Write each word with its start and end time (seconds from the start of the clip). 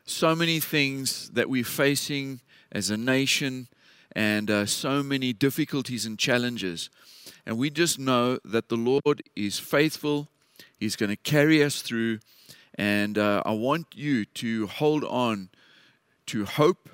So 0.04 0.36
many 0.36 0.60
things 0.60 1.30
that 1.30 1.50
we're 1.50 1.64
facing 1.64 2.42
as 2.70 2.90
a 2.90 2.96
nation 2.96 3.66
and 4.16 4.50
uh, 4.50 4.64
so 4.64 5.02
many 5.02 5.34
difficulties 5.34 6.06
and 6.06 6.18
challenges. 6.18 6.88
And 7.44 7.58
we 7.58 7.68
just 7.68 7.98
know 7.98 8.38
that 8.46 8.70
the 8.70 8.76
Lord 8.76 9.22
is 9.36 9.58
faithful, 9.58 10.28
He's 10.78 10.96
going 10.96 11.10
to 11.10 11.16
carry 11.16 11.62
us 11.62 11.82
through. 11.82 12.20
And 12.78 13.18
uh, 13.18 13.42
I 13.46 13.52
want 13.52 13.88
you 13.94 14.24
to 14.24 14.66
hold 14.66 15.04
on 15.04 15.50
to 16.26 16.44
hope 16.44 16.88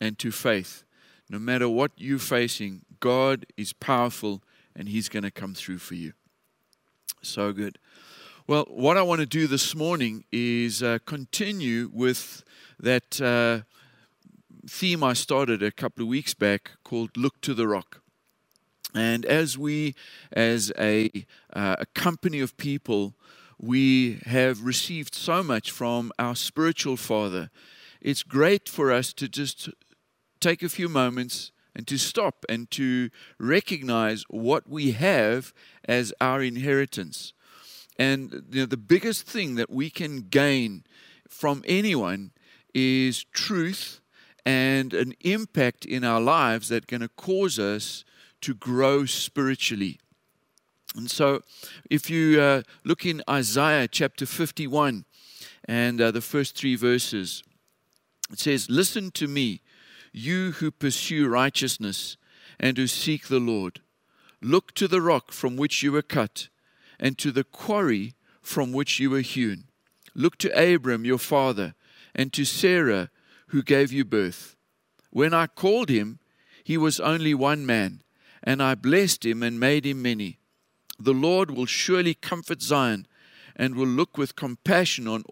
and 0.00 0.18
to 0.18 0.30
faith. 0.30 0.82
No 1.30 1.38
matter 1.38 1.68
what 1.68 1.92
you're 1.96 2.18
facing, 2.18 2.84
God 3.00 3.46
is 3.56 3.72
powerful 3.72 4.42
and 4.74 4.88
He's 4.88 5.08
going 5.08 5.22
to 5.22 5.30
come 5.30 5.54
through 5.54 5.78
for 5.78 5.94
you. 5.94 6.14
So 7.22 7.52
good. 7.52 7.78
Well, 8.46 8.64
what 8.68 8.96
I 8.96 9.02
want 9.02 9.20
to 9.20 9.26
do 9.26 9.46
this 9.46 9.74
morning 9.74 10.24
is 10.32 10.82
uh, 10.82 10.98
continue 11.04 11.90
with 11.92 12.42
that 12.80 13.20
uh, 13.20 13.64
theme 14.66 15.02
I 15.02 15.12
started 15.12 15.62
a 15.62 15.72
couple 15.72 16.02
of 16.02 16.08
weeks 16.08 16.34
back 16.34 16.72
called 16.84 17.16
Look 17.16 17.40
to 17.42 17.54
the 17.54 17.66
Rock. 17.66 18.00
And 18.94 19.24
as 19.24 19.56
we, 19.56 19.94
as 20.32 20.72
a, 20.78 21.10
uh, 21.52 21.76
a 21.78 21.86
company 21.94 22.40
of 22.40 22.56
people, 22.56 23.14
we 23.58 24.20
have 24.26 24.62
received 24.62 25.14
so 25.14 25.42
much 25.42 25.70
from 25.70 26.12
our 26.18 26.36
spiritual 26.36 26.96
father. 26.96 27.50
It's 28.00 28.22
great 28.22 28.68
for 28.68 28.92
us 28.92 29.12
to 29.14 29.28
just 29.28 29.70
take 30.40 30.62
a 30.62 30.68
few 30.68 30.88
moments 30.88 31.52
and 31.74 31.86
to 31.86 31.96
stop 31.96 32.44
and 32.48 32.70
to 32.72 33.08
recognize 33.38 34.24
what 34.28 34.68
we 34.68 34.92
have 34.92 35.54
as 35.86 36.12
our 36.20 36.42
inheritance. 36.42 37.32
And 37.98 38.44
you 38.50 38.60
know, 38.60 38.66
the 38.66 38.76
biggest 38.76 39.26
thing 39.26 39.54
that 39.54 39.70
we 39.70 39.88
can 39.88 40.22
gain 40.22 40.84
from 41.28 41.62
anyone 41.66 42.32
is 42.74 43.24
truth 43.32 44.01
and 44.44 44.92
an 44.92 45.14
impact 45.20 45.84
in 45.84 46.04
our 46.04 46.20
lives 46.20 46.68
that's 46.68 46.86
going 46.86 47.00
to 47.00 47.08
cause 47.08 47.58
us 47.58 48.04
to 48.40 48.54
grow 48.54 49.04
spiritually. 49.06 49.98
And 50.94 51.10
so, 51.10 51.42
if 51.88 52.10
you 52.10 52.40
uh, 52.40 52.62
look 52.84 53.06
in 53.06 53.22
Isaiah 53.28 53.88
chapter 53.88 54.26
51 54.26 55.04
and 55.64 56.00
uh, 56.00 56.10
the 56.10 56.20
first 56.20 56.56
three 56.56 56.76
verses, 56.76 57.42
it 58.30 58.38
says, 58.38 58.68
Listen 58.68 59.10
to 59.12 59.26
me, 59.26 59.62
you 60.12 60.52
who 60.52 60.70
pursue 60.70 61.28
righteousness 61.28 62.16
and 62.60 62.76
who 62.76 62.86
seek 62.86 63.28
the 63.28 63.40
Lord. 63.40 63.80
Look 64.42 64.74
to 64.74 64.88
the 64.88 65.00
rock 65.00 65.32
from 65.32 65.56
which 65.56 65.82
you 65.82 65.92
were 65.92 66.02
cut, 66.02 66.48
and 66.98 67.16
to 67.18 67.30
the 67.30 67.44
quarry 67.44 68.14
from 68.42 68.72
which 68.72 69.00
you 69.00 69.08
were 69.08 69.20
hewn. 69.20 69.64
Look 70.14 70.36
to 70.38 70.74
Abram 70.74 71.04
your 71.04 71.18
father, 71.18 71.74
and 72.14 72.32
to 72.34 72.44
Sarah 72.44 73.10
who 73.52 73.62
gave 73.62 73.92
you 73.92 74.02
birth. 74.02 74.56
When 75.10 75.34
I 75.34 75.46
called 75.46 75.90
him, 75.90 76.18
he 76.64 76.78
was 76.78 76.98
only 76.98 77.34
one 77.34 77.66
man, 77.66 78.02
and 78.42 78.62
I 78.62 78.74
blessed 78.74 79.26
him 79.26 79.42
and 79.42 79.60
made 79.60 79.84
him 79.84 80.00
many. 80.00 80.38
The 80.98 81.12
Lord 81.12 81.50
will 81.50 81.66
surely 81.66 82.14
comfort 82.14 82.62
Zion 82.62 83.06
and 83.54 83.74
will 83.74 83.86
look 83.86 84.16
with 84.16 84.36
compassion 84.36 85.06
on 85.06 85.24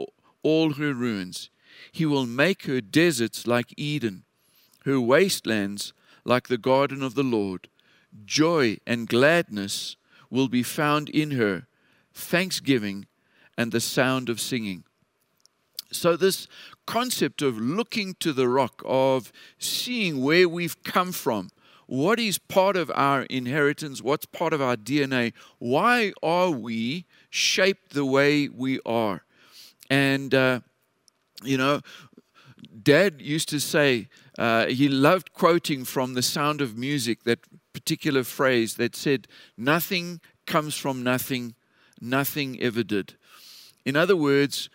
all 0.43 0.75
her 0.75 0.93
ruins. 0.93 1.49
He 1.93 2.05
will 2.05 2.27
make 2.27 2.65
her 2.65 2.83
deserts 2.83 3.47
like 3.47 3.73
Eden, 3.79 4.25
her 4.85 5.01
wastelands 5.01 5.95
like 6.23 6.49
the 6.49 6.59
garden 6.59 7.03
of 7.03 7.15
the 7.15 7.23
Lord. 7.23 7.69
Joy 8.27 8.79
and 8.87 9.09
gladness 9.09 9.97
will 10.29 10.49
be 10.49 10.63
found 10.63 11.09
in 11.09 11.31
her, 11.33 11.69
thanksgiving 12.13 13.07
and 13.57 13.73
the 13.73 13.81
sound 13.81 14.29
of 14.29 14.41
singing. 14.41 14.85
So, 15.93 16.17
this 16.17 16.47
concept 16.87 17.43
of 17.43 17.59
looking 17.59 18.15
to 18.21 18.33
the 18.33 18.49
rock, 18.49 18.83
of 18.85 19.33
seeing 19.59 20.23
where 20.23 20.49
we've 20.49 20.81
come 20.85 21.13
from, 21.13 21.51
what 21.87 22.21
is 22.21 22.39
part 22.39 22.77
of 22.77 22.93
our 22.95 23.23
inheritance, 23.23 24.01
what's 24.01 24.25
part 24.25 24.53
of 24.53 24.63
our 24.63 24.77
DNA, 24.77 25.33
why 25.59 26.13
are 26.23 26.51
we 26.51 27.07
shaped 27.31 27.95
the 27.95 28.05
way 28.05 28.49
we 28.49 28.79
are? 28.87 29.25
And, 29.91 30.33
uh, 30.33 30.61
you 31.43 31.59
know, 31.59 31.81
Dad 32.83 33.21
used 33.21 33.49
to 33.49 33.59
say, 33.59 34.09
uh, 34.39 34.67
he 34.67 34.89
loved 34.89 35.33
quoting 35.33 35.85
from 35.85 36.15
The 36.15 36.23
Sound 36.23 36.61
of 36.61 36.77
Music 36.79 37.25
that 37.25 37.41
particular 37.73 38.23
phrase 38.23 38.75
that 38.77 38.95
said, 38.95 39.27
Nothing 39.57 40.21
comes 40.47 40.77
from 40.77 41.03
nothing, 41.03 41.55
nothing 42.01 42.61
ever 42.63 42.85
did. 42.85 43.15
In 43.85 43.97
other 43.97 44.17
words, 44.17 44.71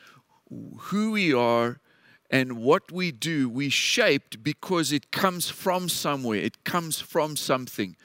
who 0.77 1.11
we 1.11 1.33
are 1.33 1.79
and 2.29 2.57
what 2.57 2.91
we 2.91 3.11
do, 3.11 3.49
we 3.49 3.69
shaped 3.69 4.43
because 4.43 4.91
it 4.91 5.11
comes 5.11 5.49
from 5.49 5.87
somewhere, 5.89 6.39
it 6.39 6.63
comes 6.63 6.99
from 6.99 7.35
something. 7.35 7.95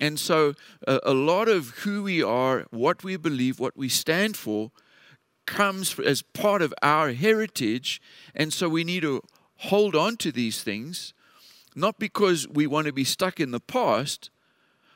And 0.00 0.18
so, 0.18 0.54
a, 0.86 1.14
lot 1.14 1.48
of 1.48 1.70
who 1.78 2.02
we 2.02 2.22
are, 2.22 2.66
what 2.70 3.04
we 3.04 3.16
believe, 3.16 3.60
what 3.60 3.76
we 3.76 3.88
stand 3.88 4.36
for, 4.36 4.70
comes 5.46 5.98
as 6.00 6.22
part 6.22 6.62
of 6.62 6.74
our 6.82 7.12
heritage. 7.12 8.02
And 8.34 8.52
so, 8.52 8.68
we 8.68 8.84
need 8.84 9.02
to 9.02 9.22
hold 9.56 9.94
on 9.94 10.16
to 10.18 10.32
these 10.32 10.62
things, 10.62 11.14
not 11.76 11.98
because 11.98 12.48
we 12.48 12.66
want 12.66 12.86
to 12.86 12.92
be 12.92 13.04
stuck 13.04 13.38
in 13.38 13.50
the 13.50 13.60
past, 13.60 14.30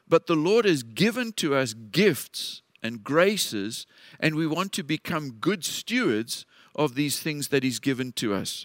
but 0.08 0.26
the 0.26 0.36
Lord 0.36 0.64
has 0.64 0.82
given 0.82 1.32
to 1.34 1.54
us 1.54 1.74
gifts 1.74 2.62
and 2.82 3.04
graces, 3.04 3.86
and 4.18 4.34
we 4.34 4.46
want 4.46 4.72
to 4.74 4.82
become 4.82 5.32
good 5.32 5.64
stewards 5.64 6.44
of 6.78 6.94
these 6.94 7.20
things 7.20 7.48
that 7.48 7.62
He's 7.62 7.78
given 7.78 8.12
to 8.12 8.32
us. 8.32 8.64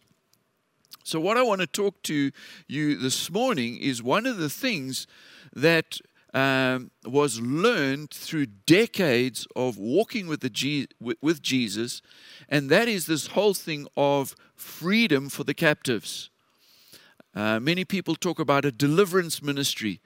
So, 1.04 1.20
what 1.20 1.36
I 1.36 1.44
want 1.44 1.60
to 1.60 1.68
talk 1.68 2.02
to 2.04 2.32
you 2.68 2.96
this 2.96 3.30
morning 3.30 3.78
is 3.78 4.02
one 4.02 4.26
of 4.26 4.38
the 4.38 4.50
things 4.50 5.06
that 5.54 6.00
um, 6.34 6.92
was 7.06 7.42
learned 7.42 8.12
through 8.12 8.46
decades 8.66 9.46
of 9.56 9.78
walking 9.78 10.28
with, 10.28 10.40
the 10.40 10.50
G- 10.50 10.88
with 11.00 11.42
Jesus, 11.42 12.02
and 12.48 12.70
that 12.70 12.88
is 12.88 13.06
this 13.06 13.28
whole 13.28 13.54
thing 13.54 13.88
of 13.98 14.36
freedom 14.56 15.28
for 15.30 15.44
the 15.44 15.54
captives. 15.54 16.30
Uh, 17.36 17.60
many 17.60 17.84
people 17.84 18.16
talk 18.16 18.40
about 18.40 18.64
a 18.64 18.72
deliverance 18.72 19.42
ministry. 19.42 20.00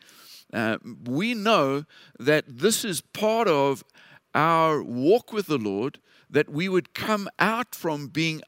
Uh, 0.54 0.78
we 1.06 1.34
know 1.34 1.86
that 2.20 2.46
this 2.48 2.86
is 2.86 3.02
part 3.02 3.48
of 3.48 3.84
our 4.34 4.82
walk 4.82 5.34
with 5.34 5.48
the 5.48 5.58
Lord, 5.58 6.00
that 6.30 6.50
we 6.50 6.68
would 6.68 6.94
come 6.94 7.30
out 7.40 7.74
from 7.74 8.08
being 8.08 8.42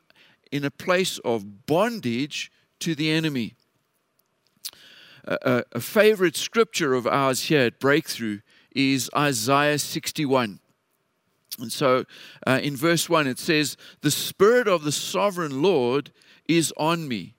in 0.52 0.64
a 0.64 0.72
place 0.72 1.20
of 1.20 1.66
bondage 1.66 2.52
to 2.80 2.96
the 2.96 3.12
enemy. 3.12 3.56
A, 5.26 5.64
a, 5.74 5.80
favorite 5.80 6.36
scripture 6.36 6.94
of 6.94 7.06
ours 7.06 7.44
here 7.44 7.62
at 7.62 7.80
Breakthru 7.80 8.42
is 8.72 9.10
Isaiah 9.16 9.78
61. 9.78 10.60
And 11.60 11.72
so 11.72 12.06
uh, 12.48 12.60
in 12.64 12.76
verse 12.76 13.10
1, 13.10 13.28
it 13.28 13.38
says, 13.38 13.78
The 14.02 14.12
Spirit 14.12 14.68
of 14.68 14.84
the 14.84 14.92
sovereign 14.92 15.62
Lord 15.62 16.12
is 16.48 16.74
on 16.78 17.08
me, 17.08 17.36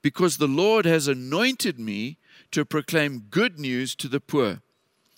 because 0.00 0.36
the 0.36 0.48
Lord 0.48 0.86
has 0.86 1.08
anointed 1.08 1.78
me 1.78 2.18
to 2.52 2.64
proclaim 2.64 3.26
good 3.30 3.58
news 3.58 3.94
to 3.96 4.08
the 4.08 4.20
poor. 4.20 4.60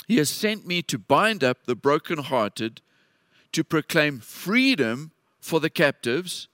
He 0.08 0.17
has 0.17 0.31
sent 0.31 0.67
me 0.67 0.82
to 0.82 0.99
bind 0.99 1.44
up 1.44 1.67
the 1.67 1.76
brokenhearted, 1.76 2.81
to 3.52 3.64
proclaim 3.64 4.20
freedom 4.20 5.12
for 5.41 5.61
the 5.61 5.70
captives, 5.70 6.49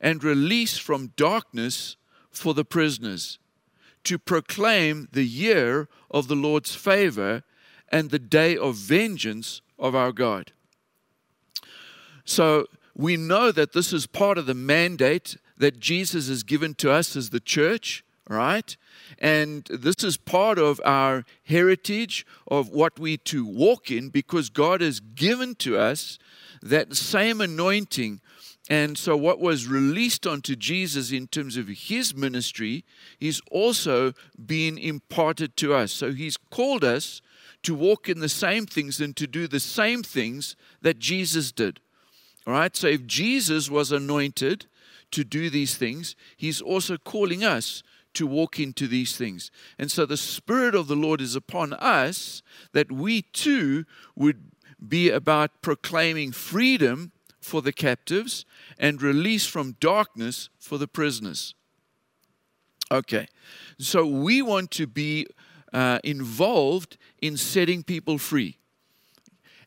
and 0.00 0.22
release 0.22 0.76
from 0.76 1.12
darkness 1.16 1.96
for 2.30 2.52
the 2.52 2.64
prisoners, 2.64 3.38
to 4.02 4.18
proclaim 4.18 5.08
the 5.12 5.24
year 5.24 5.88
of 6.10 6.28
the 6.28 6.36
Lord's 6.36 6.74
favor 6.74 7.42
and 7.88 8.10
the 8.10 8.18
day 8.18 8.56
of 8.56 8.74
vengeance 8.74 9.62
of 9.78 9.94
our 9.94 10.12
God. 10.12 10.52
So 12.24 12.66
we 12.94 13.16
know 13.16 13.52
that 13.52 13.72
this 13.72 13.92
is 13.92 14.06
part 14.06 14.36
of 14.36 14.46
the 14.46 14.54
mandate 14.54 15.36
that 15.56 15.80
Jesus 15.80 16.28
has 16.28 16.42
given 16.42 16.74
to 16.74 16.90
us 16.90 17.16
as 17.16 17.30
the 17.30 17.40
church, 17.40 18.04
right? 18.28 18.76
And 19.18 19.64
this 19.70 20.02
is 20.04 20.16
part 20.16 20.58
of 20.58 20.80
our 20.84 21.24
heritage 21.44 22.26
of 22.48 22.68
what 22.68 22.98
we 22.98 23.16
to 23.18 23.46
walk 23.46 23.90
in 23.90 24.08
because 24.08 24.50
God 24.50 24.80
has 24.80 25.00
given 25.00 25.54
to 25.56 25.78
us 25.78 26.18
that 26.62 26.96
same 26.96 27.40
anointing 27.40 28.20
and 28.70 28.96
so, 28.96 29.14
what 29.14 29.40
was 29.40 29.68
released 29.68 30.26
onto 30.26 30.56
Jesus 30.56 31.12
in 31.12 31.26
terms 31.26 31.58
of 31.58 31.68
his 31.68 32.14
ministry 32.14 32.82
is 33.20 33.42
also 33.50 34.14
being 34.46 34.78
imparted 34.78 35.54
to 35.58 35.74
us. 35.74 35.92
So, 35.92 36.12
he's 36.12 36.38
called 36.38 36.82
us 36.82 37.20
to 37.64 37.74
walk 37.74 38.08
in 38.08 38.20
the 38.20 38.28
same 38.28 38.66
things 38.66 39.00
and 39.00 39.16
to 39.16 39.26
do 39.26 39.48
the 39.48 39.60
same 39.60 40.02
things 40.02 40.54
that 40.82 40.98
Jesus 40.98 41.50
did. 41.50 41.80
All 42.46 42.52
right? 42.52 42.74
So 42.76 42.86
if 42.86 43.06
Jesus 43.06 43.70
was 43.70 43.90
anointed 43.90 44.66
to 45.10 45.24
do 45.24 45.50
these 45.50 45.76
things, 45.76 46.14
he's 46.36 46.60
also 46.60 46.96
calling 46.96 47.42
us 47.42 47.82
to 48.14 48.26
walk 48.26 48.58
into 48.58 48.86
these 48.86 49.16
things. 49.16 49.50
And 49.78 49.90
so 49.90 50.06
the 50.06 50.16
Spirit 50.16 50.74
of 50.74 50.86
the 50.86 50.96
Lord 50.96 51.20
is 51.20 51.36
upon 51.36 51.72
us 51.74 52.42
that 52.72 52.90
we 52.90 53.22
too 53.22 53.84
would 54.16 54.50
be 54.86 55.10
about 55.10 55.62
proclaiming 55.62 56.32
freedom 56.32 57.12
for 57.40 57.62
the 57.62 57.72
captives 57.72 58.44
and 58.78 59.02
release 59.02 59.46
from 59.46 59.76
darkness 59.80 60.48
for 60.58 60.78
the 60.78 60.88
prisoners. 60.88 61.54
Okay, 62.90 63.26
so 63.78 64.06
we 64.06 64.42
want 64.42 64.70
to 64.72 64.86
be 64.86 65.26
uh, 65.72 65.98
involved 66.04 66.96
in 67.20 67.36
setting 67.36 67.82
people 67.82 68.18
free. 68.18 68.58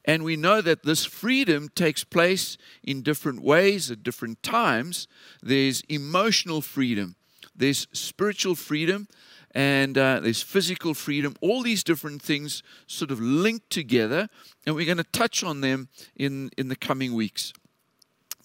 And 0.05 0.23
we 0.23 0.37
know 0.37 0.61
that 0.61 0.83
this 0.83 1.03
freedom 1.03 1.67
takes 1.75 2.05
place 2.05 2.57
in 2.81 3.01
different 3.01 3.41
ways 3.41 3.91
at 3.91 4.03
different 4.03 4.41
times. 4.41 5.07
There's 5.43 5.81
emotional 5.89 6.61
freedom, 6.61 7.16
there's 7.57 7.87
spiritual 7.91 8.55
freedom, 8.55 9.07
and 9.51 9.97
uh, 9.97 10.19
there's 10.19 10.41
physical 10.41 10.93
freedom. 10.93 11.35
All 11.41 11.63
these 11.63 11.83
different 11.83 12.21
things 12.21 12.61
sort 12.85 13.11
of 13.11 13.19
linked 13.19 13.69
together, 13.69 14.29
and 14.65 14.75
we're 14.75 14.85
going 14.85 14.97
to 14.97 15.03
touch 15.03 15.43
on 15.43 15.61
them 15.61 15.89
in, 16.15 16.51
in 16.57 16.67
the 16.67 16.75
coming 16.75 17.13
weeks. 17.13 17.53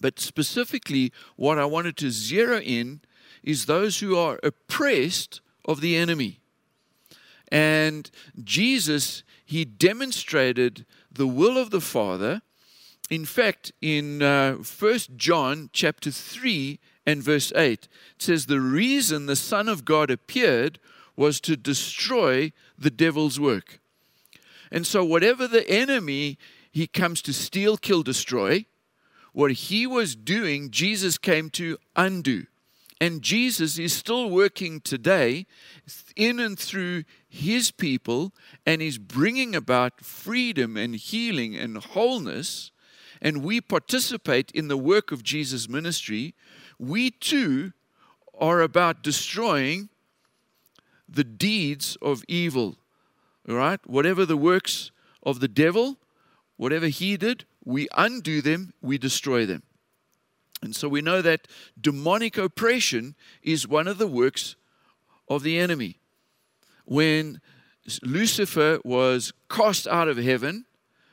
But 0.01 0.19
specifically, 0.19 1.13
what 1.35 1.57
I 1.57 1.65
wanted 1.65 1.95
to 1.97 2.09
zero 2.09 2.59
in 2.59 3.01
is 3.43 3.65
those 3.65 3.99
who 3.99 4.17
are 4.17 4.39
oppressed 4.43 5.41
of 5.65 5.81
the 5.81 5.95
enemy. 5.95 6.39
And 7.49 8.09
Jesus, 8.43 9.23
he 9.45 9.63
demonstrated 9.63 10.85
the 11.11 11.27
will 11.27 11.57
of 11.57 11.69
the 11.69 11.81
Father. 11.81 12.41
In 13.09 13.25
fact, 13.25 13.71
in 13.81 14.21
uh, 14.21 14.55
1 14.55 14.99
John 15.15 15.69
chapter 15.71 16.09
3 16.09 16.79
and 17.05 17.21
verse 17.21 17.51
8, 17.55 17.71
it 17.71 17.89
says, 18.17 18.45
The 18.45 18.61
reason 18.61 19.25
the 19.25 19.35
Son 19.35 19.67
of 19.67 19.85
God 19.85 20.09
appeared 20.09 20.79
was 21.15 21.39
to 21.41 21.55
destroy 21.55 22.51
the 22.77 22.89
devil's 22.89 23.39
work. 23.39 23.79
And 24.71 24.87
so, 24.87 25.03
whatever 25.03 25.47
the 25.47 25.69
enemy 25.69 26.37
he 26.71 26.87
comes 26.87 27.21
to 27.23 27.33
steal, 27.33 27.77
kill, 27.77 28.01
destroy, 28.01 28.65
what 29.31 29.51
he 29.51 29.85
was 29.85 30.15
doing, 30.15 30.71
Jesus 30.71 31.17
came 31.17 31.49
to 31.51 31.77
undo. 31.95 32.45
And 33.01 33.21
Jesus 33.21 33.77
is 33.77 33.91
still 33.91 34.29
working 34.29 34.79
today 34.79 35.45
in 36.15 36.39
and 36.39 36.57
through 36.57 37.03
his 37.27 37.69
people, 37.69 38.31
and 38.65 38.81
he's 38.81 38.97
bringing 38.97 39.55
about 39.55 40.01
freedom 40.01 40.77
and 40.77 40.95
healing 40.95 41.55
and 41.55 41.77
wholeness. 41.77 42.71
And 43.21 43.43
we 43.43 43.59
participate 43.59 44.51
in 44.51 44.67
the 44.67 44.77
work 44.77 45.11
of 45.11 45.21
Jesus' 45.21 45.67
ministry. 45.67 46.33
We 46.87 47.11
too 47.11 47.73
are 48.37 48.61
about 48.61 49.03
destroying 49.03 49.89
the 51.07 51.23
deeds 51.23 51.97
of 52.01 52.23
evil. 52.27 52.77
All 53.47 53.55
right? 53.55 53.79
Whatever 53.85 54.25
the 54.25 54.37
works 54.37 54.91
of 55.21 55.39
the 55.39 55.47
devil, 55.47 55.97
whatever 56.57 56.87
he 56.87 57.15
did, 57.17 57.45
we 57.63 57.87
undo 57.95 58.41
them, 58.41 58.73
we 58.81 58.97
destroy 58.97 59.45
them. 59.45 59.63
And 60.61 60.75
so 60.75 60.87
we 60.87 61.01
know 61.01 61.21
that 61.21 61.47
demonic 61.79 62.37
oppression 62.37 63.15
is 63.41 63.67
one 63.67 63.87
of 63.87 63.97
the 63.97 64.07
works 64.07 64.55
of 65.29 65.43
the 65.43 65.57
enemy. 65.57 65.99
When 66.85 67.41
Lucifer 68.01 68.79
was 68.83 69.33
cast 69.49 69.87
out 69.87 70.07
of 70.07 70.17
heaven 70.17 70.65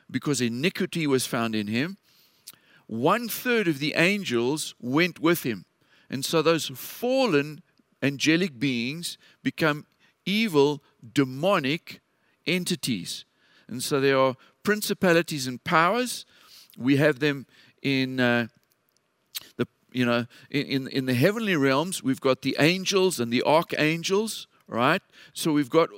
because 0.09 0.41
iniquity 0.41 1.07
was 1.07 1.25
found 1.25 1.55
in 1.55 1.67
him, 1.67 1.97
one 2.91 3.29
third 3.29 3.69
of 3.69 3.79
the 3.79 3.93
angels 3.95 4.75
went 4.81 5.17
with 5.19 5.43
him. 5.43 5.63
And 6.09 6.25
so 6.25 6.41
those 6.41 6.67
fallen 6.67 7.61
angelic 8.03 8.59
beings 8.59 9.17
become 9.43 9.85
evil, 10.25 10.83
demonic 11.13 12.01
entities. 12.45 13.23
And 13.69 13.81
so 13.81 14.01
there 14.01 14.17
are 14.17 14.35
principalities 14.61 15.47
and 15.47 15.63
powers 15.63 16.25
we 16.77 16.97
have 16.97 17.19
them 17.19 17.45
in 17.81 18.19
uh, 18.19 18.47
the 19.55 19.67
you 19.93 20.05
know 20.05 20.25
in 20.49 20.87
in 20.89 21.05
the 21.05 21.13
heavenly 21.13 21.55
realms. 21.55 22.03
We've 22.03 22.21
got 22.21 22.41
the 22.41 22.57
angels 22.59 23.19
and 23.19 23.31
the 23.31 23.43
archangels, 23.43 24.47
right? 24.67 25.01
So 25.33 25.53
we've 25.53 25.69
got 25.69 25.89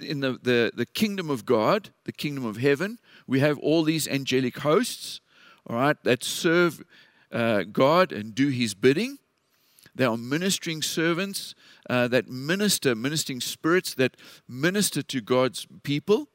in 0.00 0.20
the, 0.20 0.38
the, 0.42 0.72
the 0.74 0.84
kingdom 0.84 1.30
of 1.30 1.46
God, 1.46 1.90
the 2.04 2.12
kingdom 2.12 2.44
of 2.44 2.58
heaven, 2.58 2.98
we 3.26 3.40
have 3.40 3.58
all 3.58 3.82
these 3.82 4.06
angelic 4.06 4.58
hosts, 4.58 5.22
all 5.68 5.76
right, 5.76 5.96
that 6.04 6.24
serve 6.24 6.82
uh, 7.32 7.64
God 7.64 8.12
and 8.12 8.34
do 8.34 8.48
His 8.48 8.74
bidding. 8.74 9.18
They 9.94 10.04
are 10.04 10.16
ministering 10.16 10.82
servants 10.82 11.54
uh, 11.88 12.08
that 12.08 12.28
minister, 12.28 12.94
ministering 12.94 13.40
spirits 13.40 13.94
that 13.94 14.16
minister 14.48 15.02
to 15.02 15.20
God's 15.20 15.66
people 15.82 16.28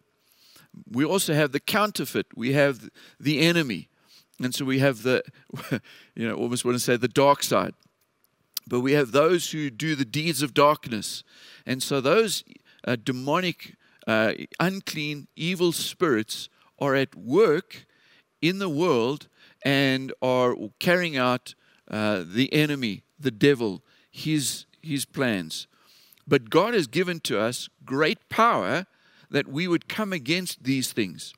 we 0.90 1.06
also 1.06 1.34
have 1.34 1.52
the 1.52 1.60
counterfeit. 1.60 2.28
We 2.36 2.54
have 2.54 2.90
the 3.20 3.40
enemy. 3.40 3.90
And 4.42 4.54
so 4.54 4.66
we 4.66 4.80
have 4.80 5.04
the, 5.04 5.24
you 6.16 6.28
know, 6.28 6.36
almost 6.36 6.66
want 6.66 6.76
to 6.76 6.84
say 6.84 6.98
the 6.98 7.08
dark 7.08 7.44
side. 7.44 7.74
But 8.68 8.82
we 8.82 8.94
have 8.94 9.12
those 9.12 9.52
who 9.52 9.70
do 9.70 9.96
the 9.96 10.06
deeds 10.06 10.42
of 10.42 10.54
darkness. 10.54 11.24
And 11.66 11.82
so 11.82 12.02
those 12.02 12.44
uh, 12.86 12.98
demonic, 13.02 13.76
uh, 14.08 14.34
unclean, 14.60 15.28
evil 15.36 15.72
spirits 15.72 16.50
are 16.80 16.96
at 16.96 17.16
work 17.16 17.86
in 18.48 18.60
the 18.60 18.70
world 18.70 19.28
and 19.64 20.14
are 20.22 20.56
carrying 20.80 21.18
out 21.18 21.56
uh, 21.90 22.24
the 22.26 22.52
enemy, 22.54 23.04
the 23.20 23.32
devil, 23.32 23.82
his, 24.12 24.66
his 24.82 25.06
plans. 25.06 25.68
But 26.28 26.50
God 26.50 26.74
has 26.74 26.88
given 26.88 27.20
to 27.22 27.40
us 27.40 27.70
great 27.84 28.30
power 28.30 28.86
that 29.30 29.48
we 29.48 29.68
would 29.68 29.88
come 29.88 30.14
against 30.14 30.64
these 30.64 30.92
things. 30.94 31.34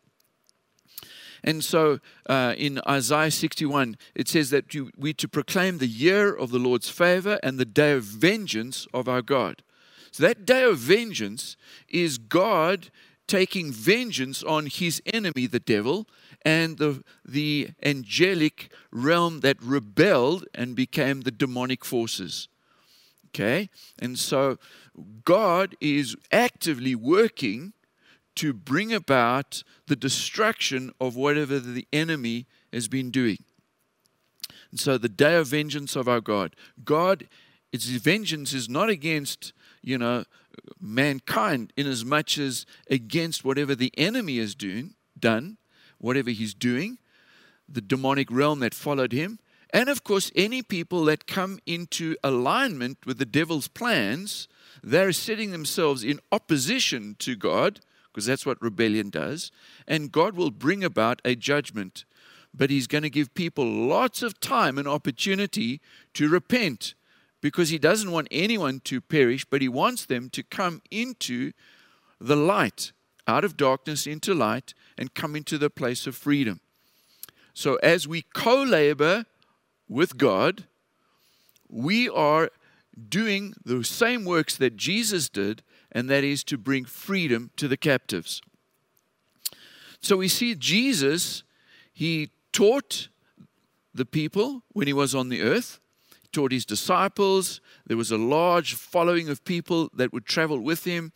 And 1.44 1.64
so 1.64 2.00
uh, 2.28 2.56
in 2.58 2.82
Isaiah 2.88 3.32
61, 3.32 3.98
it 4.16 4.28
says 4.28 4.50
that 4.50 4.74
you, 4.74 4.92
we 4.98 5.14
to 5.14 5.28
proclaim 5.28 5.78
the 5.78 5.88
year 5.88 6.34
of 6.34 6.52
the 6.52 6.60
Lord's 6.60 6.90
favor 6.90 7.40
and 7.44 7.58
the 7.58 7.66
day 7.66 7.94
of 7.94 8.04
vengeance 8.04 8.88
of 8.94 9.08
our 9.08 9.22
God. 9.22 9.64
So 10.12 10.24
that 10.24 10.46
day 10.46 10.64
of 10.64 10.78
vengeance 10.78 11.56
is 11.88 12.18
God 12.18 12.90
taking 13.28 13.72
vengeance 13.72 14.42
on 14.42 14.66
his 14.66 15.02
enemy, 15.14 15.48
the 15.48 15.60
devil, 15.60 16.08
and 16.46 16.78
the, 16.78 17.04
the 17.26 17.70
angelic 17.84 18.72
realm 18.92 19.42
that 19.42 19.62
rebelled 19.62 20.46
and 20.54 20.76
became 20.76 21.22
the 21.22 21.32
demonic 21.32 21.84
forces. 21.84 22.48
Okay? 23.30 23.70
And 24.00 24.18
so 24.18 24.58
God 25.26 25.76
is 25.82 26.16
actively 26.32 26.96
working 26.96 27.74
to 28.36 28.54
bring 28.54 28.94
about 28.94 29.64
the 29.88 29.96
destruction 29.96 30.94
of 31.02 31.16
whatever 31.16 31.60
the 31.60 31.88
enemy 31.92 32.46
has 32.72 32.88
been 32.88 33.10
doing. 33.10 33.40
And 34.72 34.80
so 34.80 34.98
the 34.98 35.10
day 35.10 35.36
of 35.36 35.48
vengeance 35.48 35.96
of 35.96 36.08
our 36.08 36.22
God, 36.22 36.56
God, 36.84 37.28
its 37.72 37.86
vengeance 37.86 38.54
is 38.54 38.70
not 38.70 38.90
against, 38.90 39.54
you 39.82 39.98
know, 39.98 40.24
mankind 40.80 41.74
in 41.76 41.88
as 41.88 42.04
much 42.06 42.38
as 42.38 42.66
against 42.90 43.44
whatever 43.46 43.76
the 43.76 43.92
enemy 43.98 44.38
has 44.40 44.56
doing, 44.56 44.96
done, 45.20 45.58
whatever 46.00 46.30
he's 46.30 46.54
doing, 46.54 46.98
the 47.68 47.82
demonic 47.82 48.32
realm 48.32 48.60
that 48.60 48.74
followed 48.74 49.12
him, 49.12 49.40
and 49.72 49.90
of 49.90 50.04
course 50.04 50.32
any 50.36 50.62
people 50.62 51.04
that 51.06 51.28
come 51.28 51.60
into 51.66 52.16
alignment 52.24 53.06
with 53.06 53.18
the 53.18 53.26
devil's 53.26 53.68
plans, 53.68 54.48
they're 54.82 55.12
setting 55.12 55.52
themselves 55.52 56.04
in 56.04 56.20
opposition 56.32 57.16
to 57.20 57.36
God 57.36 57.82
because 58.18 58.26
that's 58.26 58.48
what 58.48 58.60
rebellion 58.60 59.12
does. 59.12 59.52
And 59.88 60.12
God 60.12 60.36
will 60.36 60.50
bring 60.50 60.84
about 60.84 61.22
a 61.24 61.36
judgment. 61.36 62.04
But 62.52 62.72
He's 62.72 62.88
going 62.88 63.04
to 63.04 63.12
give 63.12 63.36
people 63.36 63.64
lots 63.64 64.24
of 64.24 64.40
time 64.40 64.80
and 64.80 64.88
opportunity 64.88 65.82
to 66.16 66.28
repent 66.28 66.96
because 67.42 67.70
He 67.70 67.78
doesn't 67.78 68.10
want 68.10 68.28
anyone 68.32 68.80
to 68.86 69.02
perish, 69.02 69.46
but 69.46 69.62
He 69.62 69.70
wants 69.70 70.04
them 70.04 70.32
to 70.32 70.42
come 70.42 70.82
into 70.90 71.52
the 72.20 72.36
light, 72.36 72.92
out 73.28 73.44
of 73.44 73.56
darkness 73.56 74.08
into 74.08 74.34
light, 74.34 74.74
and 74.98 75.14
come 75.14 75.36
into 75.36 75.58
the 75.58 75.70
place 75.70 76.08
of 76.08 76.16
freedom. 76.16 76.60
So 77.54 77.76
as 77.78 78.08
we 78.08 78.24
co 78.34 78.62
labor 78.62 79.26
with 79.90 80.18
God, 80.18 80.66
we 81.70 82.10
are 82.10 82.50
doing 83.10 83.54
the 83.64 83.84
same 83.84 84.26
works 84.26 84.56
that 84.58 84.76
Jesus 84.76 85.30
did, 85.30 85.64
and 85.92 86.10
that 86.10 86.24
is 86.24 86.44
to 86.46 86.58
bring 86.58 86.86
freedom 86.86 87.52
to 87.58 87.68
the 87.68 87.78
captives. 87.78 88.42
So 90.02 90.18
we 90.18 90.28
see 90.28 90.56
Jesus, 90.56 91.44
he 91.94 92.30
taught 92.52 93.08
the 93.94 94.06
people 94.06 94.64
when 94.74 94.88
he 94.88 94.94
was 94.94 95.16
on 95.16 95.30
the 95.30 95.42
earth, 95.42 95.80
he 96.22 96.28
taught 96.32 96.52
his 96.52 96.66
disciples. 96.66 97.62
There 97.86 97.98
was 97.98 98.12
a 98.12 98.18
large 98.18 98.76
following 98.76 99.30
of 99.30 99.44
people 99.44 99.90
that 99.94 100.14
would 100.14 100.26
travel 100.26 100.60
with 100.60 100.84
him. 100.84 101.12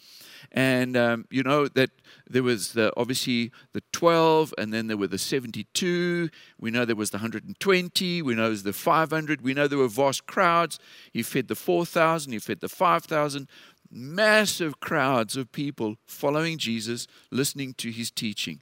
And 0.53 0.97
um, 0.97 1.25
you 1.29 1.43
know 1.43 1.67
that 1.69 1.91
there 2.29 2.43
was 2.43 2.73
the, 2.73 2.91
obviously 2.97 3.51
the 3.73 3.81
12, 3.93 4.53
and 4.57 4.73
then 4.73 4.87
there 4.87 4.97
were 4.97 5.07
the 5.07 5.17
72. 5.17 6.29
We 6.59 6.71
know 6.71 6.83
there 6.83 6.95
was 6.95 7.11
the 7.11 7.17
120. 7.17 8.21
We 8.21 8.35
know 8.35 8.41
there 8.43 8.49
was 8.49 8.63
the 8.63 8.73
500. 8.73 9.41
We 9.41 9.53
know 9.53 9.67
there 9.67 9.77
were 9.77 9.87
vast 9.87 10.25
crowds. 10.25 10.77
He 11.13 11.23
fed 11.23 11.47
the 11.47 11.55
4,000. 11.55 12.33
He 12.33 12.39
fed 12.39 12.59
the 12.59 12.67
5,000. 12.67 13.47
Massive 13.89 14.79
crowds 14.81 15.37
of 15.37 15.51
people 15.51 15.95
following 16.05 16.57
Jesus, 16.57 17.07
listening 17.29 17.73
to 17.75 17.89
his 17.89 18.11
teaching. 18.11 18.61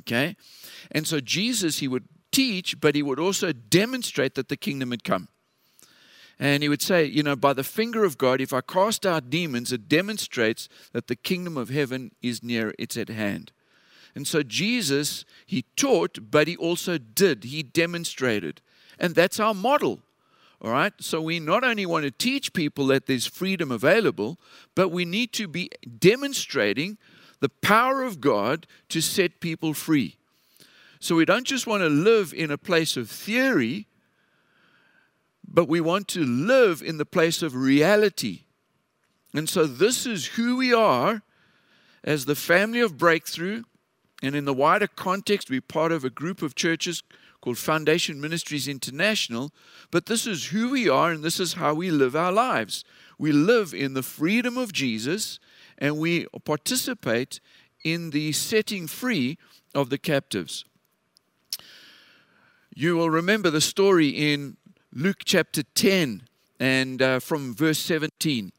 Okay? 0.00 0.36
And 0.92 1.06
so 1.06 1.20
Jesus, 1.20 1.78
he 1.78 1.88
would 1.88 2.04
teach, 2.30 2.80
but 2.80 2.94
he 2.94 3.02
would 3.02 3.18
also 3.18 3.52
demonstrate 3.52 4.34
that 4.36 4.48
the 4.48 4.56
kingdom 4.56 4.92
had 4.92 5.02
come. 5.02 5.28
And 6.40 6.62
he 6.62 6.70
would 6.70 6.80
say, 6.80 7.04
you 7.04 7.22
know, 7.22 7.36
by 7.36 7.52
the 7.52 7.62
finger 7.62 8.02
of 8.02 8.16
God, 8.16 8.40
if 8.40 8.54
I 8.54 8.62
cast 8.62 9.04
out 9.04 9.28
demons, 9.28 9.72
it 9.72 9.90
demonstrates 9.90 10.70
that 10.92 11.06
the 11.06 11.14
kingdom 11.14 11.58
of 11.58 11.68
heaven 11.68 12.12
is 12.22 12.42
near, 12.42 12.74
it's 12.78 12.96
at 12.96 13.10
hand. 13.10 13.52
And 14.14 14.26
so 14.26 14.42
Jesus, 14.42 15.26
he 15.44 15.66
taught, 15.76 16.30
but 16.30 16.48
he 16.48 16.56
also 16.56 16.96
did. 16.96 17.44
He 17.44 17.62
demonstrated. 17.62 18.62
And 18.98 19.14
that's 19.14 19.38
our 19.38 19.52
model. 19.52 20.00
All 20.62 20.70
right? 20.70 20.94
So 20.98 21.20
we 21.20 21.40
not 21.40 21.62
only 21.62 21.84
want 21.84 22.04
to 22.04 22.10
teach 22.10 22.54
people 22.54 22.86
that 22.86 23.06
there's 23.06 23.26
freedom 23.26 23.70
available, 23.70 24.38
but 24.74 24.88
we 24.88 25.04
need 25.04 25.34
to 25.34 25.46
be 25.46 25.68
demonstrating 25.98 26.96
the 27.40 27.50
power 27.50 28.02
of 28.02 28.18
God 28.18 28.66
to 28.88 29.02
set 29.02 29.40
people 29.40 29.74
free. 29.74 30.16
So 31.00 31.16
we 31.16 31.26
don't 31.26 31.46
just 31.46 31.66
want 31.66 31.82
to 31.82 31.88
live 31.90 32.32
in 32.34 32.50
a 32.50 32.58
place 32.58 32.96
of 32.96 33.10
theory, 33.10 33.86
but 35.50 35.68
we 35.68 35.80
want 35.80 36.06
to 36.08 36.24
live 36.24 36.80
in 36.80 36.98
the 36.98 37.04
place 37.04 37.42
of 37.42 37.54
reality. 37.54 38.42
And 39.34 39.48
so, 39.48 39.66
this 39.66 40.06
is 40.06 40.26
who 40.26 40.56
we 40.56 40.72
are 40.72 41.22
as 42.04 42.24
the 42.24 42.34
family 42.34 42.80
of 42.80 42.96
Breakthru. 42.96 43.64
And 44.22 44.36
in 44.36 44.44
the 44.44 44.54
wider 44.54 44.86
context, 44.86 45.48
we're 45.50 45.60
part 45.60 45.92
of 45.92 46.04
a 46.04 46.10
group 46.10 46.42
of 46.42 46.54
churches 46.54 47.02
called 47.40 47.58
Foundation 47.58 48.20
Ministries 48.20 48.68
International. 48.68 49.50
But 49.90 50.06
this 50.06 50.26
is 50.26 50.46
who 50.46 50.70
we 50.70 50.88
are, 50.88 51.10
and 51.10 51.24
this 51.24 51.40
is 51.40 51.54
how 51.54 51.74
we 51.74 51.90
live 51.90 52.14
our 52.14 52.32
lives. 52.32 52.84
We 53.18 53.32
live 53.32 53.72
in 53.72 53.94
the 53.94 54.02
freedom 54.02 54.56
of 54.56 54.72
Jesus, 54.72 55.38
and 55.78 55.98
we 55.98 56.26
participate 56.44 57.40
in 57.82 58.10
the 58.10 58.32
setting 58.32 58.86
free 58.86 59.38
of 59.74 59.90
the 59.90 59.98
captives. 59.98 60.64
You 62.74 62.96
will 62.96 63.10
remember 63.10 63.50
the 63.50 63.60
story 63.60 64.08
in 64.08 64.56
Luke 64.92 65.22
chapter 65.24 65.62
10 65.62 66.22
and 66.58 67.00
uh, 67.00 67.20
from 67.20 67.54
verse 67.54 67.78
17 67.78 68.52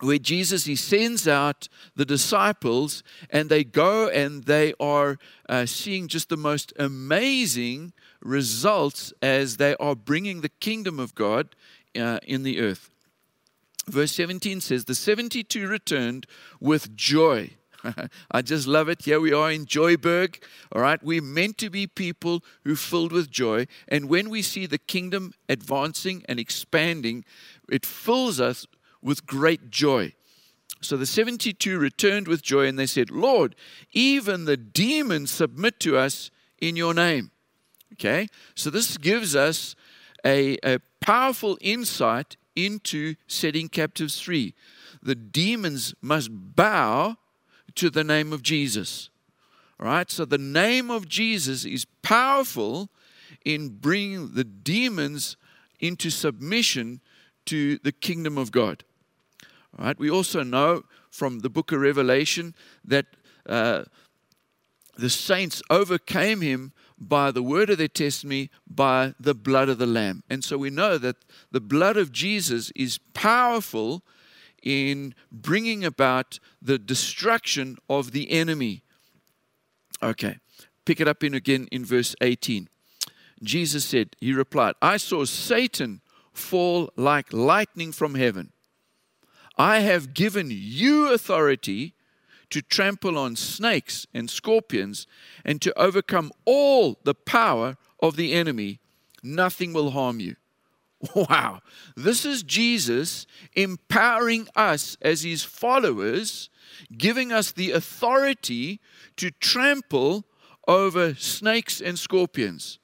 where 0.00 0.18
Jesus 0.18 0.64
he 0.64 0.76
sends 0.76 1.28
out 1.28 1.68
the 1.94 2.04
disciples 2.04 3.02
and 3.28 3.48
they 3.48 3.64
go 3.64 4.08
and 4.08 4.44
they 4.44 4.72
are 4.80 5.18
uh, 5.48 5.66
seeing 5.66 6.08
just 6.08 6.28
the 6.28 6.36
most 6.36 6.72
amazing 6.78 7.92
results 8.22 9.12
as 9.20 9.56
they 9.56 9.74
are 9.76 9.94
bringing 9.94 10.40
the 10.40 10.48
kingdom 10.48 10.98
of 10.98 11.14
God 11.14 11.54
uh, 11.98 12.18
in 12.26 12.44
the 12.44 12.60
earth. 12.60 12.90
Verse 13.88 14.12
17 14.12 14.60
says, 14.60 14.84
The 14.84 14.94
72 14.94 15.66
returned 15.66 16.26
with 16.60 16.96
joy 16.96 17.50
I 18.30 18.42
just 18.42 18.66
love 18.66 18.88
it. 18.88 19.02
Here 19.02 19.20
we 19.20 19.32
are 19.32 19.50
in 19.50 19.66
Joyburg. 19.66 20.42
All 20.72 20.82
right. 20.82 21.02
We're 21.02 21.22
meant 21.22 21.58
to 21.58 21.70
be 21.70 21.86
people 21.86 22.44
who 22.64 22.76
filled 22.76 23.12
with 23.12 23.30
joy. 23.30 23.66
And 23.88 24.08
when 24.08 24.30
we 24.30 24.42
see 24.42 24.66
the 24.66 24.78
kingdom 24.78 25.34
advancing 25.48 26.24
and 26.28 26.38
expanding, 26.38 27.24
it 27.70 27.86
fills 27.86 28.40
us 28.40 28.66
with 29.02 29.26
great 29.26 29.70
joy. 29.70 30.14
So 30.82 30.96
the 30.96 31.06
72 31.06 31.78
returned 31.78 32.26
with 32.26 32.42
joy 32.42 32.66
and 32.66 32.78
they 32.78 32.86
said, 32.86 33.10
Lord, 33.10 33.54
even 33.92 34.44
the 34.44 34.56
demons 34.56 35.30
submit 35.30 35.78
to 35.80 35.96
us 35.96 36.30
in 36.60 36.76
your 36.76 36.94
name. 36.94 37.30
Okay. 37.94 38.28
So 38.54 38.70
this 38.70 38.96
gives 38.96 39.36
us 39.36 39.74
a, 40.24 40.56
a 40.64 40.80
powerful 41.00 41.58
insight 41.60 42.36
into 42.56 43.14
setting 43.26 43.68
captives 43.68 44.20
free. 44.20 44.54
The 45.02 45.14
demons 45.14 45.94
must 46.00 46.30
bow 46.32 47.16
to 47.76 47.90
the 47.90 48.04
name 48.04 48.32
of 48.32 48.42
Jesus. 48.42 49.10
All 49.78 49.86
right? 49.86 50.10
So 50.10 50.24
the 50.24 50.38
name 50.38 50.90
of 50.90 51.08
Jesus 51.08 51.64
is 51.64 51.84
powerful 52.02 52.90
in 53.44 53.68
bringing 53.68 54.34
the 54.34 54.44
demons 54.44 55.36
into 55.78 56.10
submission 56.10 57.00
to 57.46 57.78
the 57.78 57.92
kingdom 57.92 58.36
of 58.36 58.52
God. 58.52 58.84
All 59.78 59.86
right? 59.86 59.98
We 59.98 60.10
also 60.10 60.42
know 60.42 60.84
from 61.10 61.40
the 61.40 61.50
book 61.50 61.72
of 61.72 61.80
Revelation 61.80 62.54
that 62.84 63.06
uh, 63.48 63.84
the 64.96 65.10
saints 65.10 65.62
overcame 65.70 66.40
him 66.42 66.72
by 66.98 67.30
the 67.30 67.42
word 67.42 67.70
of 67.70 67.78
their 67.78 67.88
testimony, 67.88 68.50
by 68.68 69.14
the 69.18 69.34
blood 69.34 69.70
of 69.70 69.78
the 69.78 69.86
Lamb. 69.86 70.22
And 70.28 70.44
so 70.44 70.58
we 70.58 70.68
know 70.68 70.98
that 70.98 71.16
the 71.50 71.60
blood 71.60 71.96
of 71.96 72.12
Jesus 72.12 72.70
is 72.76 72.98
powerful 73.14 74.02
in 74.62 75.14
bringing 75.30 75.84
about 75.84 76.38
the 76.60 76.78
destruction 76.78 77.78
of 77.88 78.12
the 78.12 78.30
enemy. 78.30 78.82
Okay, 80.02 80.38
pick 80.84 81.00
it 81.00 81.08
up 81.08 81.22
in 81.22 81.34
again 81.34 81.68
in 81.70 81.84
verse 81.84 82.14
18. 82.20 82.68
Jesus 83.42 83.84
said, 83.84 84.16
He 84.20 84.32
replied, 84.32 84.74
I 84.82 84.96
saw 84.96 85.24
Satan 85.24 86.00
fall 86.32 86.90
like 86.96 87.32
lightning 87.32 87.92
from 87.92 88.14
heaven. 88.14 88.52
I 89.56 89.80
have 89.80 90.14
given 90.14 90.48
you 90.50 91.12
authority 91.12 91.94
to 92.50 92.62
trample 92.62 93.18
on 93.18 93.36
snakes 93.36 94.06
and 94.12 94.28
scorpions 94.28 95.06
and 95.44 95.62
to 95.62 95.78
overcome 95.78 96.32
all 96.44 96.98
the 97.04 97.14
power 97.14 97.76
of 98.00 98.16
the 98.16 98.32
enemy. 98.32 98.80
Nothing 99.22 99.72
will 99.72 99.90
harm 99.90 100.20
you. 100.20 100.36
Wow. 101.14 101.60
This 101.96 102.24
is 102.24 102.42
Jesus 102.42 103.26
empowering 103.54 104.48
us 104.54 104.96
as 105.00 105.22
his 105.22 105.42
followers, 105.42 106.50
giving 106.96 107.32
us 107.32 107.52
the 107.52 107.72
authority 107.72 108.80
to 109.16 109.30
trample 109.30 110.24
over 110.68 111.14
snakes 111.14 111.80
and 111.80 111.98
scorpions. 111.98 112.78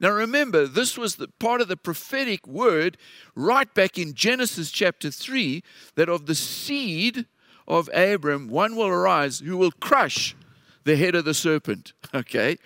Now 0.00 0.10
remember, 0.10 0.66
this 0.66 0.98
was 0.98 1.16
the 1.16 1.28
part 1.28 1.60
of 1.60 1.68
the 1.68 1.76
prophetic 1.76 2.46
word 2.46 2.96
right 3.36 3.72
back 3.72 3.98
in 3.98 4.14
Genesis 4.14 4.70
chapter 4.72 5.10
3 5.10 5.62
that 5.94 6.08
of 6.08 6.26
the 6.26 6.34
seed 6.34 7.26
of 7.68 7.88
Abram, 7.94 8.48
one 8.48 8.74
will 8.74 8.88
arise 8.88 9.38
who 9.38 9.56
will 9.56 9.70
crush 9.70 10.34
the 10.84 10.96
head 10.96 11.14
of 11.14 11.24
the 11.24 11.34
serpent. 11.34 11.92
Okay? 12.14 12.58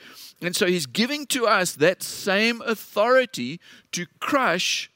And 0.43 0.57
so 0.57 0.67
he's 0.67 0.87
giving 0.87 1.25
to 1.27 1.47
us 1.47 1.73
that 1.75 2.03
same 2.03 2.61
authority 2.63 3.61
to 3.93 4.07
crush 4.19 4.91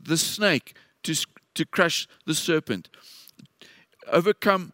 the 0.00 0.16
snake, 0.16 0.76
to, 1.02 1.14
to 1.54 1.66
crush 1.66 2.06
the 2.24 2.34
serpent, 2.34 2.88
overcome 4.06 4.72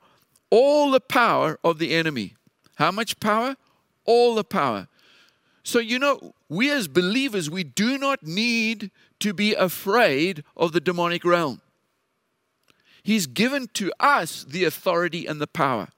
all 0.50 0.90
the 0.90 1.00
power 1.00 1.58
of 1.64 1.78
the 1.78 1.94
enemy. 1.94 2.34
How 2.74 2.90
much 2.90 3.18
power? 3.20 3.56
All 4.04 4.34
the 4.34 4.44
power. 4.44 4.88
So, 5.64 5.78
you 5.78 5.98
know, 5.98 6.34
we 6.48 6.70
as 6.70 6.88
believers, 6.88 7.48
we 7.48 7.64
do 7.64 7.96
not 7.96 8.22
need 8.22 8.90
to 9.20 9.32
be 9.32 9.54
afraid 9.54 10.44
of 10.56 10.72
the 10.72 10.80
demonic 10.80 11.24
realm. 11.24 11.62
He's 13.02 13.26
given 13.26 13.68
to 13.74 13.92
us 13.98 14.44
the 14.44 14.64
authority 14.64 15.26
and 15.26 15.40
the 15.40 15.46
power. 15.46 15.88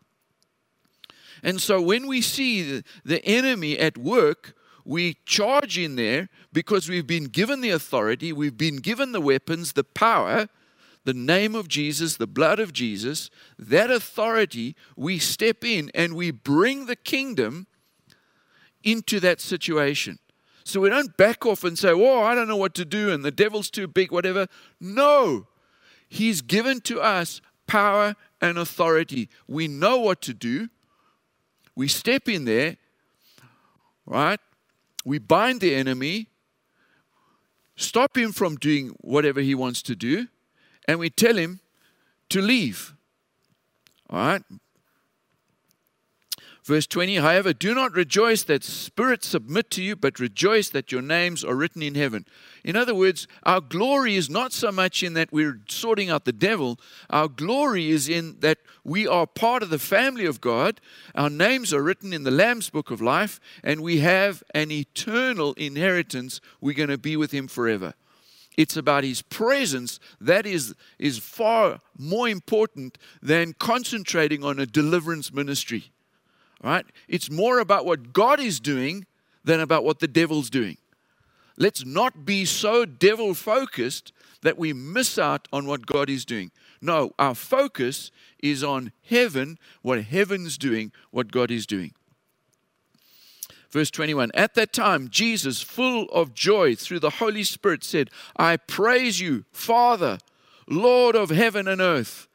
And 1.44 1.60
so 1.60 1.80
when 1.80 2.06
we 2.08 2.22
see 2.22 2.82
the, 3.04 3.24
enemy 3.24 3.78
at 3.78 3.98
work, 3.98 4.54
we 4.84 5.18
charge 5.26 5.78
in 5.78 5.94
there 5.94 6.30
because 6.52 6.88
we've 6.88 7.06
been 7.06 7.24
given 7.24 7.60
the 7.60 7.70
authority, 7.70 8.32
we've 8.32 8.56
been 8.56 8.78
given 8.78 9.12
the 9.12 9.20
weapons, 9.20 9.74
the 9.74 9.84
power, 9.84 10.48
the 11.04 11.12
name 11.12 11.54
of 11.54 11.68
Jesus, 11.68 12.16
the 12.16 12.26
blood 12.26 12.58
of 12.58 12.72
Jesus. 12.72 13.28
That 13.58 13.90
authority, 13.90 14.74
we 14.96 15.18
step 15.18 15.62
in 15.64 15.90
and 15.94 16.14
we 16.14 16.30
bring 16.30 16.86
the 16.86 16.96
kingdom 16.96 17.66
into 18.82 19.20
that 19.20 19.40
situation. 19.40 20.18
So 20.64 20.80
we 20.80 20.88
don't 20.88 21.14
back 21.18 21.44
off 21.44 21.62
and 21.62 21.78
say, 21.78 21.92
Oh, 21.92 22.22
I 22.22 22.34
don't 22.34 22.48
know 22.48 22.56
what 22.56 22.74
to 22.76 22.86
do 22.86 23.12
and 23.12 23.22
the 23.22 23.30
devil's 23.30 23.68
too 23.68 23.86
big, 23.86 24.10
whatever. 24.10 24.46
No, 24.80 25.46
he's 26.08 26.40
given 26.40 26.80
to 26.82 27.02
us 27.02 27.42
power 27.66 28.14
and 28.40 28.56
authority. 28.56 29.28
We 29.46 29.68
know 29.68 29.98
what 29.98 30.22
to 30.22 30.32
do 30.32 30.70
we 31.76 31.88
step 31.88 32.28
in 32.28 32.44
there, 32.44 32.76
right? 34.06 34.40
We 35.04 35.18
bind 35.18 35.60
the 35.60 35.74
enemy, 35.74 36.28
stop 37.76 38.16
him 38.16 38.32
from 38.32 38.56
doing 38.56 38.88
whatever 39.00 39.40
he 39.40 39.54
wants 39.54 39.82
to 39.82 39.96
do, 39.96 40.28
and 40.86 40.98
we 40.98 41.10
tell 41.10 41.36
him 41.36 41.60
to 42.30 42.40
leave. 42.40 42.94
All 44.08 44.18
right? 44.18 44.42
Verse 46.64 46.86
20, 46.86 47.16
however, 47.16 47.52
do 47.52 47.74
not 47.74 47.92
rejoice 47.92 48.42
that 48.44 48.64
spirits 48.64 49.26
submit 49.26 49.70
to 49.72 49.82
you, 49.82 49.94
but 49.94 50.18
rejoice 50.18 50.70
that 50.70 50.90
your 50.90 51.02
names 51.02 51.44
are 51.44 51.54
written 51.54 51.82
in 51.82 51.94
heaven. 51.94 52.24
In 52.64 52.74
other 52.74 52.94
words, 52.94 53.28
our 53.42 53.60
glory 53.60 54.16
is 54.16 54.30
not 54.30 54.50
so 54.54 54.72
much 54.72 55.02
in 55.02 55.12
that 55.12 55.30
we're 55.30 55.60
sorting 55.68 56.08
out 56.08 56.24
the 56.24 56.32
devil, 56.32 56.80
our 57.10 57.28
glory 57.28 57.90
is 57.90 58.08
in 58.08 58.40
that 58.40 58.56
we 58.82 59.06
are 59.06 59.26
part 59.26 59.62
of 59.62 59.68
the 59.68 59.78
family 59.78 60.24
of 60.24 60.40
God. 60.40 60.80
Our 61.14 61.28
names 61.28 61.74
are 61.74 61.82
written 61.82 62.14
in 62.14 62.22
the 62.22 62.30
Lamb's 62.30 62.70
book 62.70 62.90
of 62.90 63.02
life, 63.02 63.40
and 63.62 63.82
we 63.82 63.98
have 63.98 64.42
an 64.54 64.70
eternal 64.70 65.52
inheritance. 65.54 66.40
We're 66.62 66.72
going 66.72 66.88
to 66.88 66.96
be 66.96 67.14
with 67.14 67.32
Him 67.32 67.46
forever. 67.46 67.92
It's 68.56 68.78
about 68.78 69.04
His 69.04 69.20
presence 69.20 70.00
that 70.18 70.46
is, 70.46 70.74
is 70.98 71.18
far 71.18 71.82
more 71.98 72.26
important 72.26 72.96
than 73.20 73.52
concentrating 73.52 74.42
on 74.42 74.58
a 74.58 74.64
deliverance 74.64 75.30
ministry 75.30 75.90
right? 76.64 76.86
It's 77.06 77.30
more 77.30 77.58
about 77.58 77.84
what 77.84 78.12
God 78.12 78.40
is 78.40 78.58
doing 78.58 79.06
than 79.44 79.60
about 79.60 79.84
what 79.84 80.00
the 80.00 80.08
devil's 80.08 80.48
doing. 80.48 80.78
Let's 81.56 81.84
not 81.84 82.24
be 82.24 82.44
so 82.46 82.84
devil 82.84 83.34
focused 83.34 84.12
that 84.42 84.58
we 84.58 84.72
miss 84.72 85.18
out 85.18 85.46
on 85.52 85.66
what 85.66 85.86
God 85.86 86.10
is 86.10 86.24
doing. 86.24 86.50
No, 86.80 87.12
our 87.18 87.34
focus 87.34 88.10
is 88.42 88.64
on 88.64 88.92
heaven, 89.08 89.58
what 89.82 90.02
heaven's 90.04 90.58
doing, 90.58 90.90
what 91.10 91.30
God 91.30 91.50
is 91.50 91.66
doing. 91.66 91.92
Verse 93.70 93.90
21 93.90 94.30
At 94.34 94.54
that 94.54 94.72
time, 94.72 95.08
Jesus, 95.08 95.62
full 95.62 96.08
of 96.10 96.34
joy 96.34 96.74
through 96.74 97.00
the 97.00 97.10
Holy 97.10 97.44
Spirit, 97.44 97.84
said, 97.84 98.10
I 98.36 98.56
praise 98.56 99.20
you, 99.20 99.44
Father, 99.52 100.18
Lord 100.66 101.14
of 101.14 101.30
heaven 101.30 101.68
and 101.68 101.80
earth 101.80 102.26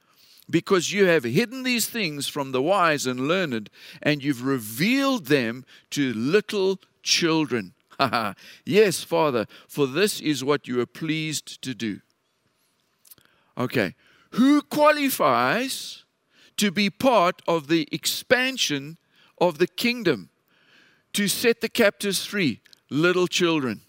because 0.49 0.91
you 0.91 1.05
have 1.05 1.23
hidden 1.23 1.63
these 1.63 1.87
things 1.87 2.27
from 2.27 2.51
the 2.51 2.61
wise 2.61 3.05
and 3.05 3.27
learned, 3.27 3.69
and 4.01 4.23
you've 4.23 4.43
revealed 4.43 5.27
them 5.27 5.63
to 5.91 6.13
little 6.13 6.79
children. 7.03 7.73
yes, 8.65 9.03
Father, 9.03 9.45
for 9.67 9.85
this 9.85 10.19
is 10.19 10.43
what 10.43 10.67
you 10.67 10.79
are 10.79 10.85
pleased 10.85 11.61
to 11.61 11.73
do. 11.73 12.01
Okay, 13.57 13.95
who 14.31 14.61
qualifies 14.61 16.05
to 16.57 16.71
be 16.71 16.89
part 16.89 17.41
of 17.47 17.67
the 17.67 17.87
expansion 17.91 18.97
of 19.37 19.57
the 19.57 19.67
kingdom 19.67 20.29
to 21.13 21.27
set 21.27 21.61
the 21.61 21.69
captives 21.69 22.25
free? 22.25 22.61
Little 22.89 23.27
children. 23.27 23.81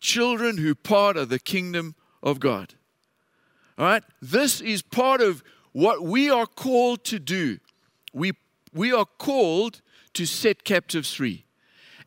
Children 0.00 0.58
who 0.58 0.74
part 0.74 1.16
of 1.16 1.30
the 1.30 1.38
kingdom 1.38 1.94
of 2.22 2.40
God. 2.40 2.74
All 3.78 3.86
right? 3.86 4.02
This 4.20 4.60
is 4.60 4.82
part 4.82 5.20
of 5.20 5.42
what 5.72 6.02
we 6.02 6.30
are 6.30 6.46
called 6.46 7.04
to 7.04 7.18
do. 7.18 7.58
We, 8.12 8.32
we 8.72 8.92
are 8.92 9.06
called 9.18 9.80
to 10.14 10.26
set 10.26 10.64
captives 10.64 11.12
free. 11.12 11.44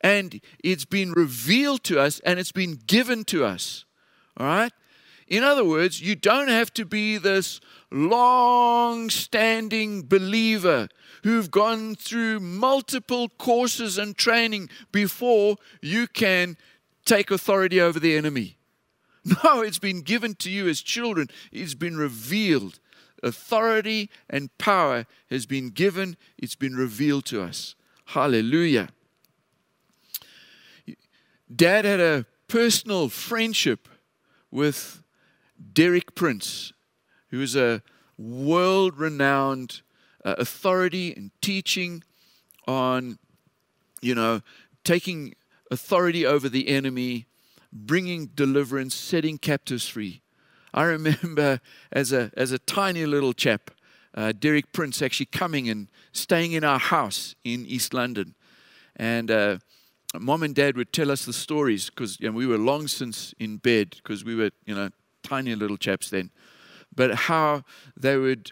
And 0.01 0.39
it's 0.63 0.85
been 0.85 1.11
revealed 1.11 1.83
to 1.85 1.99
us 1.99 2.19
and 2.21 2.39
it's 2.39 2.51
been 2.51 2.79
given 2.87 3.23
to 3.25 3.43
us. 3.43 3.85
All 4.37 4.47
right? 4.47 4.71
In 5.27 5.43
other 5.43 5.65
words, 5.65 6.01
you 6.01 6.15
don't 6.15 6.47
have 6.47 6.73
to 6.75 6.85
be 6.85 7.17
this 7.17 7.59
long 7.91 9.09
standing 9.09 10.03
believer 10.03 10.87
who've 11.23 11.51
gone 11.51 11.95
through 11.95 12.39
multiple 12.39 13.27
courses 13.27 13.97
and 13.97 14.17
training 14.17 14.69
before 14.93 15.57
you 15.81 16.07
can 16.07 16.55
take 17.03 17.29
authority 17.29 17.81
over 17.81 17.99
the 17.99 18.15
enemy. 18.15 18.56
No, 19.43 19.61
it's 19.61 19.79
been 19.79 20.01
given 20.01 20.35
to 20.35 20.49
you 20.49 20.67
as 20.67 20.81
children, 20.81 21.27
it's 21.51 21.73
been 21.73 21.97
revealed. 21.97 22.79
Authority 23.23 24.09
and 24.29 24.55
power 24.57 25.05
has 25.29 25.45
been 25.45 25.69
given, 25.69 26.17
it's 26.37 26.55
been 26.55 26.75
revealed 26.75 27.25
to 27.25 27.41
us. 27.41 27.75
Hallelujah. 28.05 28.89
Dad 31.53 31.85
had 31.85 31.99
a 31.99 32.25
personal 32.47 33.09
friendship 33.09 33.89
with 34.51 35.01
Derek 35.73 36.13
Prince, 36.13 36.73
who 37.29 37.41
is 37.41 37.55
a 37.55 37.81
world 38.17 38.97
renowned 38.97 39.81
uh, 40.23 40.35
authority 40.37 41.13
and 41.15 41.31
teaching 41.41 42.03
on, 42.67 43.17
you 44.01 44.13
know, 44.13 44.41
taking 44.83 45.33
authority 45.71 46.25
over 46.25 46.47
the 46.47 46.69
enemy 46.69 47.26
bringing 47.85 48.27
deliverance, 48.27 48.95
setting 48.95 49.37
captives 49.37 49.87
free. 49.87 50.21
I 50.73 50.83
remember 50.83 51.59
as 51.91 52.11
a, 52.11 52.31
as 52.35 52.51
a 52.51 52.59
tiny 52.59 53.05
little 53.05 53.33
chap, 53.33 53.71
uh, 54.13 54.31
Derek 54.31 54.73
Prince 54.73 55.01
actually 55.01 55.27
coming 55.27 55.69
and 55.69 55.87
staying 56.11 56.53
in 56.53 56.63
our 56.63 56.79
house 56.79 57.35
in 57.43 57.65
East 57.65 57.93
London. 57.93 58.35
And 58.95 59.29
uh, 59.29 59.57
mom 60.19 60.43
and 60.43 60.55
dad 60.55 60.75
would 60.75 60.91
tell 60.91 61.11
us 61.11 61.25
the 61.25 61.33
stories 61.33 61.89
because 61.89 62.19
you 62.19 62.29
know, 62.29 62.35
we 62.35 62.47
were 62.47 62.57
long 62.57 62.87
since 62.87 63.33
in 63.39 63.57
bed 63.57 63.91
because 63.91 64.23
we 64.23 64.35
were, 64.35 64.49
you 64.65 64.73
know, 64.73 64.89
tiny 65.23 65.55
little 65.55 65.77
chaps 65.77 66.09
then. 66.09 66.31
But 66.95 67.13
how 67.15 67.63
they 67.95 68.17
would, 68.17 68.51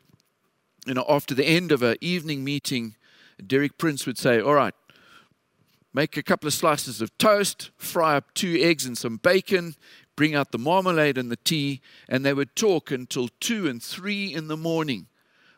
you 0.86 0.94
know, 0.94 1.06
after 1.10 1.34
the 1.34 1.46
end 1.46 1.72
of 1.72 1.82
an 1.82 1.98
evening 2.00 2.44
meeting, 2.44 2.96
Derek 3.46 3.78
Prince 3.78 4.06
would 4.06 4.18
say, 4.18 4.40
All 4.40 4.54
right, 4.54 4.76
make 5.96 6.18
a 6.18 6.24
couple 6.24 6.46
of 6.46 6.54
slices 6.54 7.00
of 7.00 7.18
toast, 7.18 7.72
fry 7.78 8.18
up 8.18 8.34
two 8.34 8.58
eggs 8.60 8.86
and 8.86 8.98
some 8.98 9.16
bacon, 9.16 9.76
bring 10.18 10.36
out 10.36 10.52
the 10.52 10.58
marmalade 10.58 11.18
and 11.18 11.32
the 11.32 11.38
tea, 11.38 11.80
and 12.10 12.26
they 12.26 12.34
would 12.34 12.54
talk 12.54 12.92
until 12.92 13.30
two 13.40 13.66
and 13.66 13.82
three 13.82 14.34
in 14.34 14.50
the 14.50 14.58
morning. 14.58 15.08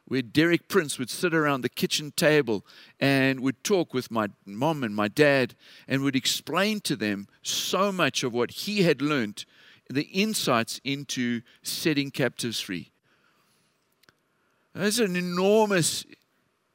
Where 0.05 0.21
Derek 0.21 0.67
Prince 0.67 0.99
would 0.99 1.09
sit 1.09 1.33
around 1.33 1.61
the 1.61 1.69
kitchen 1.69 2.13
table 2.15 2.63
and 2.99 3.39
would 3.39 3.63
talk 3.63 3.95
with 3.95 4.11
my 4.11 4.27
mom 4.45 4.83
and 4.83 4.95
my 4.95 5.07
dad 5.07 5.55
and 5.87 6.03
would 6.03 6.15
explain 6.15 6.81
to 6.81 6.95
them 6.95 7.27
so 7.41 7.91
much 7.91 8.23
of 8.23 8.31
what 8.31 8.51
he 8.51 8.83
had 8.83 9.01
learned, 9.01 9.43
the 9.89 10.03
insights 10.03 10.79
into 10.83 11.41
setting 11.63 12.11
captives 12.11 12.61
free. 12.61 12.91
There's 14.73 14.99
an 14.99 15.15
enormous 15.15 16.05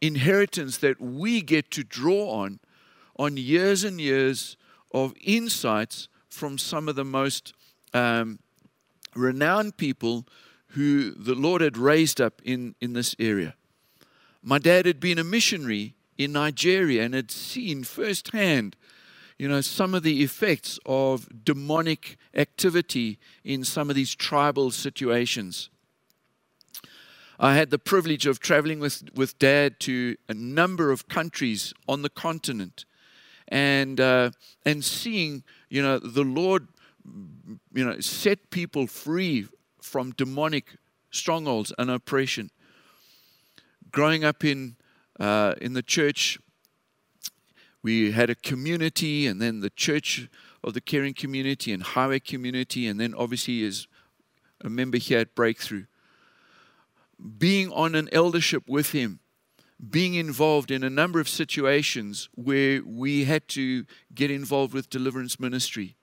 inheritance 0.01 0.79
that 0.79 1.01
we 1.01 1.40
get 1.42 1.70
to 1.70 1.85
draw 1.85 2.29
on 2.33 2.59
on 3.22 3.37
years 3.37 3.85
and 3.85 4.00
years 4.00 4.56
of 4.90 5.14
insights 5.22 6.08
from 6.28 6.58
some 6.58 6.88
of 6.88 6.96
the 6.96 7.04
most 7.04 7.54
um, 7.94 8.40
renowned 9.14 9.76
people 9.76 10.26
who 10.70 11.12
the 11.12 11.37
Lord 11.37 11.62
had 11.62 11.78
raised 11.78 12.20
up 12.20 12.42
in, 12.44 12.74
in 12.80 12.94
this 12.94 13.14
area. 13.20 13.54
My 14.42 14.58
dad 14.58 14.87
had 14.87 14.98
been 14.98 15.20
a 15.20 15.24
missionary 15.24 15.94
in 16.18 16.32
Nigeria 16.32 17.04
and 17.04 17.14
had 17.14 17.30
seen 17.30 17.85
firsthand, 17.85 18.74
you 19.38 19.48
know, 19.48 19.61
some 19.61 19.94
of 19.94 20.02
the 20.02 20.24
effects 20.24 20.80
of 20.85 21.44
demonic 21.44 22.16
activity 22.35 23.20
in 23.44 23.62
some 23.62 23.88
of 23.88 23.94
these 23.94 24.16
tribal 24.16 24.72
situations. 24.72 25.70
I 27.38 27.54
had 27.54 27.70
the 27.70 27.78
privilege 27.78 28.26
of 28.26 28.40
traveling 28.40 28.80
with, 28.80 29.04
with 29.14 29.38
dad 29.38 29.78
to 29.80 30.16
a 30.28 30.35
number 30.35 30.90
of 30.90 31.06
countries 31.06 31.72
on 31.87 32.02
the 32.02 32.11
continent 32.11 32.85
and 33.52 34.00
uh, 34.00 34.30
and 34.64 34.82
seeing 34.82 35.44
you 35.68 35.82
know 35.82 35.98
the 35.98 36.24
Lord 36.24 36.68
you 37.04 37.84
know 37.84 38.00
set 38.00 38.50
people 38.50 38.86
free 38.86 39.46
from 39.80 40.12
demonic 40.12 40.76
strongholds 41.10 41.72
and 41.78 41.90
oppression. 41.90 42.50
Growing 43.92 44.24
up 44.24 44.42
in 44.42 44.76
uh, 45.20 45.54
in 45.60 45.74
the 45.74 45.82
church, 45.82 46.38
we 47.82 48.12
had 48.12 48.30
a 48.30 48.34
community, 48.34 49.26
and 49.26 49.40
then 49.40 49.60
the 49.60 49.70
church 49.70 50.28
of 50.64 50.72
the 50.72 50.80
caring 50.80 51.12
community 51.12 51.72
and 51.72 51.82
highway 51.82 52.20
community, 52.20 52.86
and 52.86 52.98
then 52.98 53.14
obviously 53.14 53.62
as 53.64 53.86
a 54.62 54.70
member 54.70 54.96
here 54.96 55.18
at 55.18 55.34
Breakthru. 55.34 55.86
Being 57.38 57.70
on 57.70 57.94
an 57.94 58.08
eldership 58.12 58.64
with 58.66 58.92
him 58.92 59.20
being 59.90 60.14
involved 60.14 60.70
in 60.70 60.84
a 60.84 60.90
number 60.90 61.18
of 61.18 61.28
situations 61.28 62.28
where 62.34 62.82
we 62.84 63.24
had 63.24 63.48
to 63.48 63.84
get 64.14 64.30
involved 64.30 64.72
with 64.72 64.88
deliverance 64.88 65.40
ministry. 65.40 65.96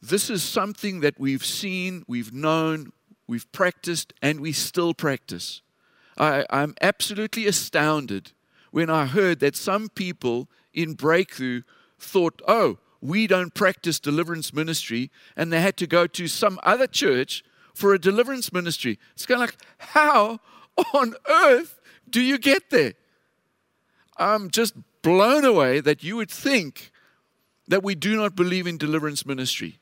This 0.00 0.30
is 0.30 0.42
something 0.42 1.00
that 1.00 1.18
we've 1.18 1.44
seen, 1.44 2.04
we've 2.06 2.32
known, 2.32 2.92
we've 3.26 3.50
practiced, 3.52 4.12
and 4.22 4.40
we 4.40 4.52
still 4.52 4.94
practice. 4.94 5.62
I, 6.16 6.44
am 6.50 6.74
absolutely 6.80 7.46
astounded 7.46 8.32
when 8.70 8.90
I 8.90 9.06
heard 9.06 9.40
that 9.40 9.56
some 9.56 9.88
people 9.88 10.48
in 10.72 10.96
Breakthru 10.96 11.64
thought, 11.98 12.40
oh, 12.46 12.78
we 13.00 13.26
don't 13.26 13.54
practice 13.54 14.00
deliverance 14.00 14.52
ministry, 14.52 15.10
and 15.36 15.52
they 15.52 15.60
had 15.60 15.76
to 15.78 15.86
go 15.86 16.06
to 16.06 16.26
some 16.26 16.58
other 16.62 16.86
church 16.86 17.44
for 17.74 17.92
a 17.92 17.98
deliverance 17.98 18.52
ministry. 18.52 18.98
It's 19.12 19.26
kind 19.26 19.42
of 19.42 19.48
like, 19.48 19.56
how 19.78 20.40
on 20.92 21.14
earth 21.28 21.80
do 22.08 22.20
you 22.20 22.38
get 22.38 22.70
there? 22.70 22.94
I'm 24.16 24.50
just 24.50 24.74
blown 25.02 25.44
away 25.44 25.80
that 25.80 26.04
you 26.04 26.16
would 26.16 26.30
think 26.30 26.92
that 27.66 27.82
we 27.82 27.94
do 27.94 28.16
not 28.16 28.36
believe 28.36 28.66
in 28.66 28.78
deliverance 28.78 29.26
ministry. 29.26 29.80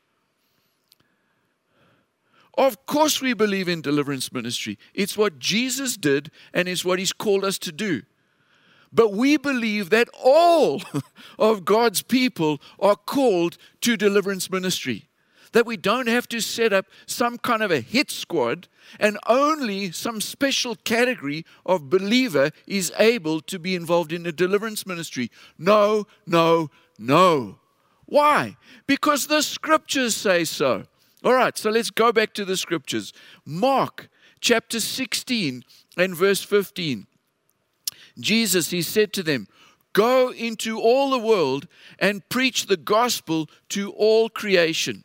Of 2.55 2.85
course, 2.85 3.21
we 3.21 3.33
believe 3.33 3.67
in 3.67 3.81
deliverance 3.81 4.31
ministry. 4.31 4.77
It's 4.93 5.17
what 5.17 5.39
Jesus 5.39 5.97
did 5.97 6.31
and 6.53 6.67
it's 6.67 6.85
what 6.85 6.99
He's 6.99 7.13
called 7.13 7.43
us 7.43 7.57
to 7.59 7.71
do. 7.71 8.03
But 8.91 9.13
we 9.13 9.37
believe 9.37 9.89
that 9.89 10.07
all 10.23 10.81
of 11.39 11.65
God's 11.65 12.03
people 12.03 12.61
are 12.79 12.95
called 12.95 13.57
to 13.81 13.97
deliverance 13.97 14.51
ministry. 14.51 15.07
That 15.53 15.65
we 15.65 15.77
don't 15.77 16.07
have 16.07 16.27
to 16.29 16.41
set 16.41 16.73
up 16.73 16.85
some 17.05 17.37
kind 17.37 17.63
of 17.63 17.71
a 17.71 17.79
hit 17.79 18.11
squad 18.11 18.67
and 18.99 19.17
only 19.27 19.91
some 19.91 20.19
special 20.19 20.75
category 20.75 21.45
of 21.65 21.89
believer 21.89 22.51
is 22.67 22.91
able 22.99 23.39
to 23.41 23.57
be 23.57 23.75
involved 23.75 24.11
in 24.11 24.25
a 24.25 24.31
deliverance 24.31 24.85
ministry. 24.85 25.31
No, 25.57 26.05
no, 26.27 26.69
no. 26.99 27.59
Why? 28.05 28.57
Because 28.85 29.27
the 29.27 29.41
scriptures 29.41 30.15
say 30.15 30.43
so. 30.43 30.83
All 31.23 31.33
right, 31.33 31.57
so 31.57 31.69
let's 31.69 31.89
go 31.89 32.11
back 32.11 32.33
to 32.33 32.45
the 32.45 32.57
scriptures. 32.57 33.13
Mark 33.45 34.09
chapter 34.41 34.79
16 34.79 35.63
and 35.95 36.15
verse 36.15 36.43
15. 36.43 37.07
Jesus, 38.19 38.71
he 38.71 38.81
said 38.81 39.13
to 39.13 39.23
them, 39.23 39.47
Go 39.93 40.31
into 40.31 40.79
all 40.79 41.11
the 41.11 41.19
world 41.19 41.67
and 41.99 42.27
preach 42.27 42.65
the 42.65 42.77
gospel 42.77 43.47
to 43.69 43.91
all 43.91 44.27
creation. 44.27 45.03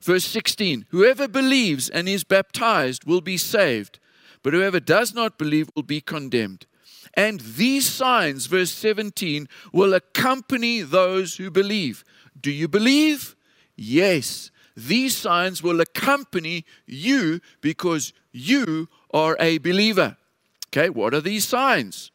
Verse 0.00 0.24
16 0.24 0.86
Whoever 0.90 1.28
believes 1.28 1.88
and 1.88 2.08
is 2.08 2.24
baptized 2.24 3.04
will 3.04 3.20
be 3.20 3.36
saved, 3.36 3.98
but 4.42 4.54
whoever 4.54 4.80
does 4.80 5.14
not 5.14 5.38
believe 5.38 5.70
will 5.74 5.82
be 5.82 6.00
condemned. 6.00 6.66
And 7.14 7.40
these 7.40 7.88
signs, 7.88 8.46
verse 8.46 8.70
17, 8.70 9.48
will 9.72 9.94
accompany 9.94 10.80
those 10.82 11.36
who 11.36 11.50
believe. 11.50 12.04
Do 12.40 12.50
you 12.50 12.68
believe? 12.68 13.34
Yes, 13.76 14.50
these 14.76 15.16
signs 15.16 15.62
will 15.62 15.80
accompany 15.80 16.64
you 16.86 17.40
because 17.60 18.12
you 18.32 18.88
are 19.12 19.36
a 19.40 19.58
believer. 19.58 20.16
Okay, 20.68 20.88
what 20.88 21.14
are 21.14 21.20
these 21.20 21.46
signs? 21.46 22.12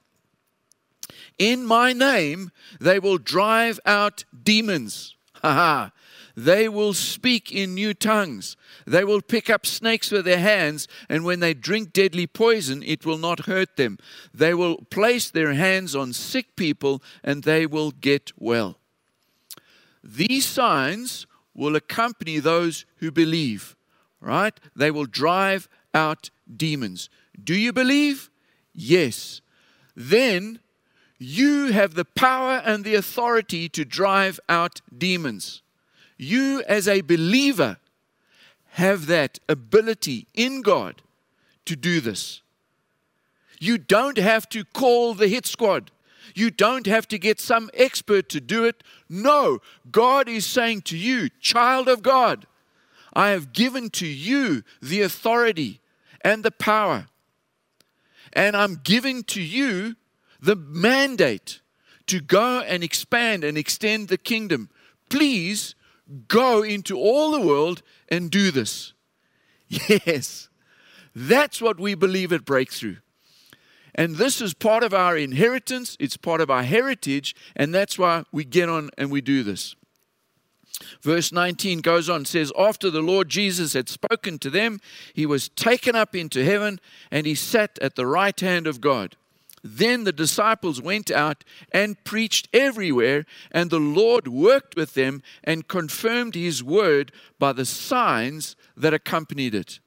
In 1.38 1.66
my 1.66 1.92
name, 1.92 2.52
they 2.80 3.00
will 3.00 3.18
drive 3.18 3.80
out 3.86 4.24
demons. 4.44 5.16
Ha 5.42 5.92
They 6.36 6.68
will 6.68 6.94
speak 6.94 7.52
in 7.52 7.74
new 7.74 7.94
tongues. 7.94 8.58
They 8.86 9.06
will 9.06 9.22
pick 9.22 9.50
up 9.50 9.66
snakes 9.66 10.12
with 10.12 10.26
their 10.26 10.40
hands, 10.40 10.88
and 11.08 11.24
when 11.24 11.40
they 11.40 11.54
drink 11.54 11.94
deadly 11.94 12.28
poison, 12.28 12.84
it 12.84 13.06
will 13.06 13.18
not 13.18 13.46
hurt 13.46 13.78
them. 13.78 13.98
They 14.34 14.54
will 14.54 14.78
place 14.90 15.30
their 15.30 15.54
hands 15.54 15.96
on 15.96 16.12
sick 16.12 16.56
people, 16.56 17.02
and 17.24 17.44
they 17.44 17.66
will 17.66 17.92
get 17.92 18.34
well. 18.38 18.78
These 20.04 20.46
signs 20.46 21.26
will 21.54 21.76
accompany 21.76 22.40
those 22.40 22.86
who 22.98 23.12
believe, 23.12 23.76
right? 24.20 24.60
They 24.76 24.92
will 24.92 25.06
drive 25.06 25.70
out 25.94 26.30
demons. 26.54 27.10
Do 27.42 27.56
you 27.56 27.72
believe? 27.72 28.30
Yes. 28.74 29.42
Then 29.96 30.60
you 31.18 31.72
have 31.72 31.94
the 31.94 32.06
power 32.06 32.62
and 32.66 32.84
the 32.84 32.96
authority 32.96 33.70
to 33.70 33.86
drive 33.86 34.40
out 34.50 34.82
demons. 34.96 35.62
You, 36.18 36.64
as 36.68 36.88
a 36.88 37.02
believer, 37.02 37.78
have 38.72 39.08
that 39.08 39.40
ability 39.48 40.28
in 40.34 40.62
God 40.62 41.02
to 41.66 41.76
do 41.76 42.00
this. 42.00 42.42
You 43.60 43.78
don't 43.78 44.18
have 44.18 44.50
to 44.50 44.64
call 44.64 45.14
the 45.14 45.28
hit 45.28 45.46
squad. 45.46 45.92
You 46.34 46.52
don't 46.52 46.86
have 46.88 47.08
to 47.10 47.18
get 47.18 47.40
some 47.40 47.70
expert 47.74 48.30
to 48.30 48.42
do 48.42 48.66
it. 48.66 48.84
No, 49.08 49.60
God 49.92 50.28
is 50.28 50.46
saying 50.46 50.82
to 50.84 50.98
you, 50.98 51.30
child 51.40 51.88
of 51.88 52.02
God, 52.02 52.48
I 53.14 53.30
have 53.30 53.54
given 53.54 53.90
to 53.92 54.08
you 54.08 54.64
the 54.82 55.02
authority 55.02 55.80
and 56.22 56.44
the 56.44 56.52
power. 56.52 57.08
And 58.34 58.58
I'm 58.58 58.82
giving 58.84 59.24
to 59.26 59.42
you 59.42 59.96
the 60.42 60.56
mandate 60.56 61.62
to 62.08 62.20
go 62.20 62.60
and 62.60 62.84
expand 62.84 63.44
and 63.44 63.58
extend 63.58 64.10
the 64.10 64.18
kingdom. 64.18 64.70
Please 65.10 65.76
go 66.28 66.64
into 66.64 66.98
all 66.98 67.32
the 67.32 67.42
world 67.42 67.82
and 68.10 68.32
do 68.32 68.52
this. 68.52 68.94
Yes, 69.90 70.50
that's 71.16 71.60
what 71.62 71.80
we 71.80 71.96
believe 71.96 72.32
at 72.32 72.46
Breakthru. 72.46 72.98
And 73.96 74.18
this 74.18 74.42
is 74.42 74.54
part 74.54 74.84
of 74.84 74.94
our 74.94 75.18
inheritance, 75.18 75.96
it's 76.00 76.18
part 76.18 76.42
of 76.42 76.52
our 76.52 76.64
heritage, 76.64 77.36
and 77.56 77.74
that's 77.74 77.98
why 77.98 78.26
we 78.32 78.44
get 78.44 78.70
on 78.70 78.90
and 78.98 79.10
we 79.10 79.22
do 79.22 79.42
this. 79.42 79.76
Verse 81.02 81.32
19 81.32 81.80
goes 81.80 82.10
on, 82.10 82.26
says, 82.26 82.52
After 82.58 82.90
the 82.90 83.02
Lord 83.02 83.30
Jesus 83.30 83.74
had 83.74 83.88
spoken 83.88 84.38
to 84.40 84.50
them, 84.50 84.80
he 85.14 85.26
was 85.26 85.50
taken 85.50 85.96
up 85.96 86.14
into 86.14 86.44
heaven 86.44 86.80
and 87.10 87.26
he 87.26 87.36
sat 87.36 87.80
at 87.82 87.96
the 87.96 88.06
right 88.06 88.38
hand 88.38 88.68
of 88.68 88.82
God. 88.82 89.16
Then 89.68 90.04
the 90.04 90.12
disciples 90.12 90.80
went 90.80 91.10
out 91.10 91.44
and 91.72 92.04
preached 92.04 92.48
everywhere, 92.54 93.26
and 93.52 93.72
the 93.72 93.80
Lord 93.80 94.28
worked 94.28 94.76
with 94.76 94.94
them 94.94 95.24
and 95.44 95.68
confirmed 95.68 96.36
his 96.36 96.64
word 96.64 97.12
by 97.40 97.52
the 97.52 97.66
signs 97.66 98.56
that 98.78 98.94
accompanied 98.94 99.56
it. 99.56 99.80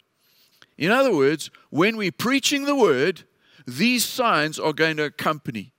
In 0.76 0.90
other 0.90 1.14
words, 1.14 1.48
when 1.70 1.96
we're 1.96 2.10
preaching 2.10 2.64
the 2.64 2.74
word, 2.74 3.22
these 3.68 4.04
signs 4.04 4.58
are 4.58 4.72
going 4.72 4.96
to 4.96 5.04
accompany. 5.04 5.72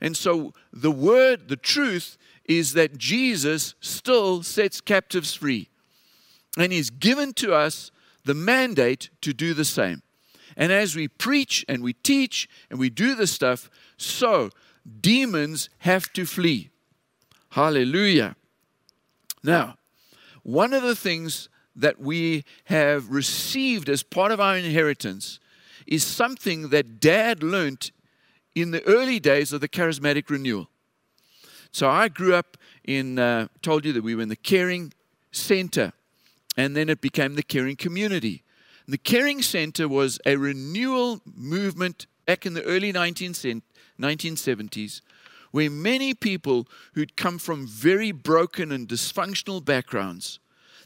And 0.00 0.16
so 0.16 0.52
the 0.72 0.90
word, 0.90 1.48
the 1.48 1.56
truth, 1.56 2.18
is 2.46 2.72
that 2.72 2.98
Jesus 2.98 3.76
still 3.78 4.42
sets 4.42 4.80
captives 4.80 5.34
free. 5.34 5.68
And 6.58 6.72
he's 6.72 6.90
given 6.90 7.32
to 7.34 7.54
us 7.54 7.92
the 8.24 8.34
mandate 8.34 9.10
to 9.20 9.32
do 9.32 9.54
the 9.54 9.64
same. 9.64 10.02
And 10.56 10.72
as 10.72 10.94
we 10.94 11.08
preach 11.08 11.64
and 11.68 11.82
we 11.82 11.92
teach 11.92 12.48
and 12.70 12.78
we 12.78 12.90
do 12.90 13.14
this 13.14 13.32
stuff, 13.32 13.70
so 13.96 14.50
demons 15.00 15.68
have 15.78 16.12
to 16.12 16.24
flee. 16.24 16.70
Hallelujah. 17.50 18.36
Now, 19.42 19.76
one 20.42 20.72
of 20.72 20.82
the 20.82 20.96
things 20.96 21.48
that 21.76 22.00
we 22.00 22.44
have 22.64 23.10
received 23.10 23.88
as 23.88 24.02
part 24.02 24.32
of 24.32 24.40
our 24.40 24.56
inheritance 24.56 25.40
is 25.86 26.04
something 26.04 26.70
that 26.70 27.00
dad 27.00 27.42
learned 27.42 27.90
in 28.54 28.70
the 28.70 28.84
early 28.86 29.18
days 29.18 29.52
of 29.52 29.60
the 29.60 29.68
charismatic 29.68 30.30
renewal. 30.30 30.68
So 31.72 31.88
I 31.88 32.08
grew 32.08 32.34
up 32.34 32.56
in, 32.84 33.18
uh, 33.18 33.48
told 33.60 33.84
you 33.84 33.92
that 33.92 34.04
we 34.04 34.14
were 34.14 34.22
in 34.22 34.28
the 34.28 34.36
caring 34.36 34.92
center, 35.32 35.92
and 36.56 36.76
then 36.76 36.88
it 36.88 37.00
became 37.00 37.34
the 37.34 37.42
caring 37.42 37.76
community. 37.76 38.44
The 38.86 38.98
caring 38.98 39.42
center 39.42 39.88
was 39.88 40.20
a 40.26 40.36
renewal 40.36 41.20
movement 41.34 42.06
back 42.26 42.46
in 42.46 42.54
the 42.54 42.64
early 42.64 42.92
1970s 42.92 45.00
where 45.50 45.70
many 45.70 46.14
people 46.14 46.66
who'd 46.94 47.16
come 47.16 47.38
from 47.38 47.66
very 47.66 48.12
broken 48.12 48.72
and 48.72 48.88
dysfunctional 48.88 49.64
backgrounds 49.64 50.40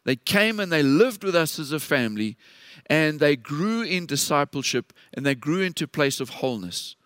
they 0.09 0.17
came 0.17 0.59
and 0.59 0.73
they 0.73 0.83
lived 0.83 1.23
with 1.23 1.37
us 1.37 1.59
as 1.59 1.71
a 1.71 1.79
family 1.79 2.39
and 2.87 3.21
they 3.21 3.37
grew 3.37 3.83
in 3.83 4.07
discipleship 4.07 4.95
and 5.13 5.27
they 5.27 5.35
grew 5.35 5.61
into 5.61 5.85
a 5.85 5.89
place 5.89 6.19
of 6.19 6.31
wholeness. 6.31 6.97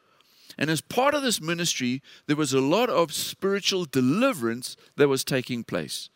And 0.57 0.71
as 0.71 0.81
part 0.81 1.13
of 1.13 1.25
this 1.25 1.41
ministry, 1.41 2.01
there 2.29 2.37
was 2.37 2.53
a 2.53 2.61
lot 2.61 2.91
of 2.91 3.13
spiritual 3.13 3.87
deliverance 3.87 4.77
that 4.97 5.09
was 5.09 5.25
taking 5.25 5.65
place. 5.65 6.11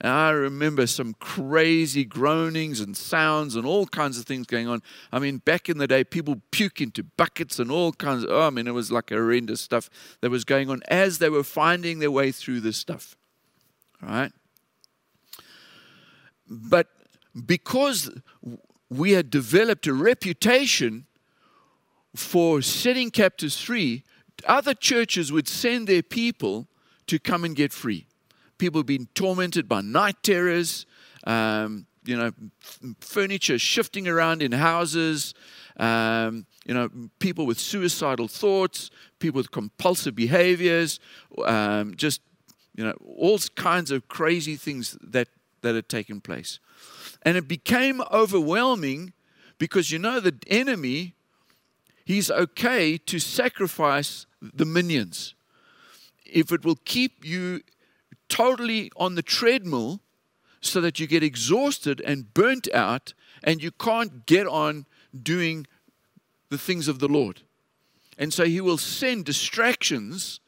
And 0.00 0.12
I 0.12 0.30
remember 0.30 0.86
some 0.86 1.14
crazy 1.14 2.04
groanings 2.04 2.80
and 2.80 2.96
sounds 2.96 3.56
and 3.56 3.66
all 3.66 3.86
kinds 3.86 4.16
of 4.16 4.26
things 4.26 4.46
going 4.46 4.68
on. 4.68 4.80
I 5.10 5.18
mean, 5.18 5.38
back 5.38 5.68
in 5.68 5.78
the 5.78 5.88
day, 5.88 6.04
people 6.04 6.40
puke 6.52 6.80
into 6.80 7.02
buckets 7.02 7.58
and 7.58 7.70
all 7.70 7.92
kinds 7.92 8.22
of, 8.22 8.30
oh, 8.30 8.46
I 8.46 8.50
mean, 8.50 8.68
it 8.68 8.74
was 8.74 8.92
like 8.92 9.10
horrendous 9.10 9.60
stuff 9.60 9.90
that 10.20 10.30
was 10.30 10.44
going 10.44 10.70
on 10.70 10.82
as 10.88 11.18
they 11.18 11.28
were 11.28 11.42
finding 11.42 11.98
their 11.98 12.12
way 12.12 12.30
through 12.30 12.60
this 12.60 12.76
stuff. 12.76 13.16
All 14.02 14.08
right? 14.08 14.32
But 16.48 16.86
because 17.44 18.10
we 18.88 19.12
had 19.12 19.30
developed 19.30 19.86
a 19.86 19.92
reputation 19.92 21.06
for 22.14 22.62
setting 22.62 23.10
captives 23.10 23.60
free, 23.60 24.04
other 24.46 24.74
churches 24.74 25.32
would 25.32 25.48
send 25.48 25.88
their 25.88 26.02
people 26.02 26.68
to 27.06 27.18
come 27.18 27.44
and 27.44 27.56
get 27.56 27.72
free. 27.72 28.07
People 28.58 28.82
being 28.82 29.08
tormented 29.14 29.68
by 29.68 29.80
night 29.80 30.16
terrors, 30.22 30.86
um, 31.24 31.86
you 32.04 32.16
know, 32.16 32.32
furniture 33.00 33.58
shifting 33.58 34.08
around 34.08 34.42
in 34.42 34.52
houses, 34.52 35.34
um, 35.78 36.46
you 36.64 36.74
know, 36.74 36.88
people 37.18 37.46
with 37.46 37.58
suicidal 37.58 38.28
thoughts, 38.28 38.90
people 39.18 39.38
with 39.38 39.50
compulsive 39.50 40.14
behaviors, 40.14 41.00
um, 41.44 41.94
just, 41.96 42.20
you 42.74 42.84
know, 42.84 42.94
all 43.16 43.38
kinds 43.56 43.90
of 43.90 44.08
crazy 44.08 44.56
things 44.56 44.96
that, 45.02 45.28
that 45.62 45.74
had 45.74 45.88
taken 45.88 46.20
place. 46.20 46.58
And 47.22 47.36
it 47.36 47.46
became 47.46 48.00
overwhelming 48.10 49.12
because 49.58 49.90
you 49.90 49.98
know 49.98 50.20
the 50.20 50.36
enemy, 50.46 51.14
he's 52.04 52.30
okay 52.30 52.96
to 52.96 53.18
sacrifice 53.18 54.26
the 54.40 54.64
minions. 54.64 55.34
If 56.24 56.52
it 56.52 56.64
will 56.64 56.78
keep 56.84 57.24
you 57.24 57.60
totally 58.28 58.90
on 58.96 59.14
the 59.14 59.22
treadmill, 59.22 60.00
so 60.60 60.80
that 60.80 60.98
you 60.98 61.06
get 61.06 61.22
exhausted 61.22 62.00
and 62.00 62.34
burnt 62.34 62.68
out 62.74 63.14
and 63.44 63.62
you 63.62 63.70
can't 63.70 64.26
get 64.26 64.46
on 64.46 64.86
doing 65.22 65.66
the 66.48 66.58
things 66.58 66.88
of 66.88 66.98
the 66.98 67.08
Lord. 67.08 67.42
And 68.18 68.32
so 68.32 68.44
he 68.44 68.60
will 68.60 68.78
send 68.78 69.24
distractions, 69.24 70.40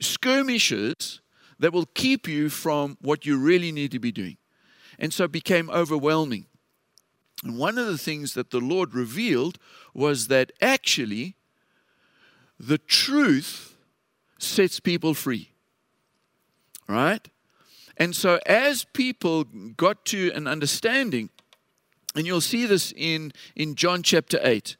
skirmishes 0.00 1.20
that 1.58 1.72
will 1.72 1.86
keep 1.94 2.26
you 2.26 2.48
from 2.48 2.96
what 3.02 3.26
you 3.26 3.36
really 3.36 3.70
need 3.70 3.90
to 3.92 3.98
be 3.98 4.10
doing. 4.10 4.38
And 4.98 5.12
so 5.12 5.24
it 5.24 5.32
became 5.32 5.68
overwhelming. 5.68 6.46
And 7.42 7.58
one 7.58 7.76
of 7.76 7.86
the 7.86 7.98
things 7.98 8.32
that 8.34 8.50
the 8.50 8.60
Lord 8.60 8.94
revealed 8.94 9.58
was 9.92 10.28
that 10.28 10.52
actually 10.62 11.36
the 12.58 12.78
truth 12.78 13.76
sets 14.38 14.80
people 14.80 15.12
free. 15.12 15.50
Right? 16.88 17.26
And 17.96 18.14
so 18.14 18.38
as 18.46 18.84
people 18.84 19.44
got 19.44 20.04
to 20.06 20.32
an 20.32 20.46
understanding, 20.46 21.30
and 22.14 22.26
you'll 22.26 22.40
see 22.40 22.66
this 22.66 22.92
in, 22.96 23.32
in 23.56 23.74
John 23.74 24.02
chapter 24.02 24.38
8. 24.42 24.76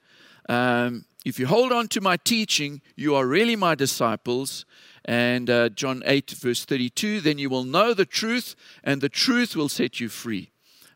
Um, 0.49 1.05
if 1.25 1.39
you 1.39 1.47
hold 1.47 1.73
on 1.73 1.89
to 1.89 2.01
my 2.01 2.17
teaching, 2.17 2.83
you 2.97 3.15
are 3.15 3.27
really 3.27 3.57
my 3.57 3.75
disciples. 3.75 4.67
And 5.05 5.51
uh, 5.51 5.71
John 5.71 6.03
8, 6.07 6.31
verse 6.31 6.65
32, 6.65 7.21
then 7.21 7.39
you 7.39 7.51
will 7.51 7.65
know 7.65 7.95
the 7.95 8.05
truth, 8.05 8.55
and 8.83 9.01
the 9.01 9.09
truth 9.09 9.57
will 9.57 9.69
set 9.69 10.01
you 10.01 10.09
free. 10.09 10.51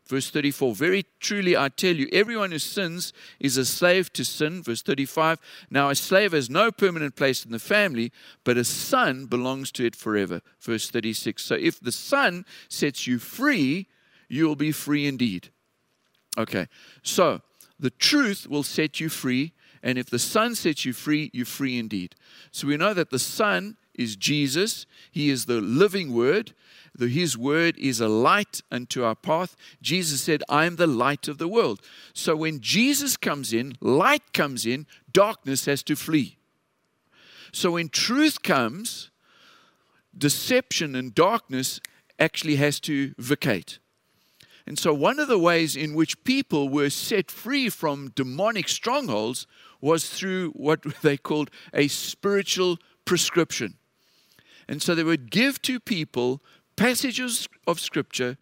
Verse 0.09 0.31
34, 0.31 0.73
very 0.73 1.05
truly 1.19 1.55
I 1.55 1.69
tell 1.69 1.95
you, 1.95 2.09
everyone 2.11 2.49
who 2.49 2.57
sins 2.57 3.13
is 3.39 3.57
a 3.57 3.65
slave 3.65 4.11
to 4.13 4.25
sin. 4.25 4.63
Verse 4.63 4.81
35, 4.81 5.37
now 5.69 5.91
a 5.91 5.95
slave 5.95 6.31
has 6.31 6.49
no 6.49 6.71
permanent 6.71 7.15
place 7.15 7.45
in 7.45 7.51
the 7.51 7.59
family, 7.59 8.11
but 8.43 8.57
a 8.57 8.63
son 8.63 9.27
belongs 9.27 9.71
to 9.73 9.85
it 9.85 9.95
forever. 9.95 10.41
Verse 10.59 10.89
36, 10.89 11.43
so 11.43 11.53
if 11.53 11.79
the 11.79 11.91
son 11.91 12.43
sets 12.69 13.05
you 13.05 13.19
free, 13.19 13.85
you 14.27 14.47
will 14.47 14.55
be 14.55 14.71
free 14.71 15.05
indeed. 15.05 15.49
Okay, 16.39 16.67
so 17.03 17.41
the 17.79 17.91
truth 17.91 18.47
will 18.49 18.63
set 18.63 18.99
you 18.99 19.09
free, 19.09 19.53
and 19.83 19.99
if 19.99 20.09
the 20.09 20.17
son 20.17 20.55
sets 20.55 20.85
you 20.85 20.93
free, 20.93 21.29
you're 21.35 21.45
free 21.45 21.77
indeed. 21.77 22.15
So 22.51 22.65
we 22.65 22.77
know 22.77 22.95
that 22.95 23.11
the 23.11 23.19
son 23.19 23.77
is 23.99 24.15
Jesus, 24.15 24.85
he 25.11 25.29
is 25.29 25.45
the 25.45 25.61
living 25.61 26.13
word. 26.13 26.53
His 26.97 27.37
word 27.37 27.77
is 27.77 28.01
a 28.01 28.09
light 28.09 28.61
unto 28.71 29.03
our 29.03 29.15
path. 29.15 29.55
Jesus 29.81 30.21
said, 30.21 30.43
I 30.49 30.65
am 30.65 30.75
the 30.75 30.87
light 30.87 31.27
of 31.27 31.37
the 31.37 31.47
world. 31.47 31.79
So 32.13 32.35
when 32.35 32.59
Jesus 32.59 33.15
comes 33.15 33.53
in, 33.53 33.77
light 33.79 34.33
comes 34.33 34.65
in, 34.65 34.85
darkness 35.11 35.65
has 35.65 35.81
to 35.83 35.95
flee. 35.95 36.37
So 37.53 37.71
when 37.71 37.89
truth 37.89 38.41
comes, 38.41 39.11
deception 40.17 40.95
and 40.95 41.15
darkness 41.15 41.79
actually 42.19 42.57
has 42.57 42.79
to 42.81 43.13
vacate. 43.17 43.79
And 44.69 44.77
so, 44.77 44.93
one 44.93 45.19
of 45.19 45.27
the 45.27 45.39
ways 45.39 45.75
in 45.75 45.95
which 45.95 46.23
people 46.23 46.69
were 46.69 46.91
set 46.91 47.31
free 47.31 47.69
from 47.69 48.11
demonic 48.13 48.69
strongholds 48.69 49.47
was 49.81 50.07
through 50.07 50.51
what 50.51 50.83
they 51.01 51.17
called 51.17 51.49
a 51.73 51.87
spiritual 51.87 52.77
prescription. 53.03 53.78
And 54.69 54.81
so, 54.83 54.93
they 54.93 55.03
would 55.03 55.31
give 55.31 55.61
to 55.63 55.79
people 55.79 56.41
passages 56.75 57.49
of 57.67 57.79
Scripture 57.79 58.37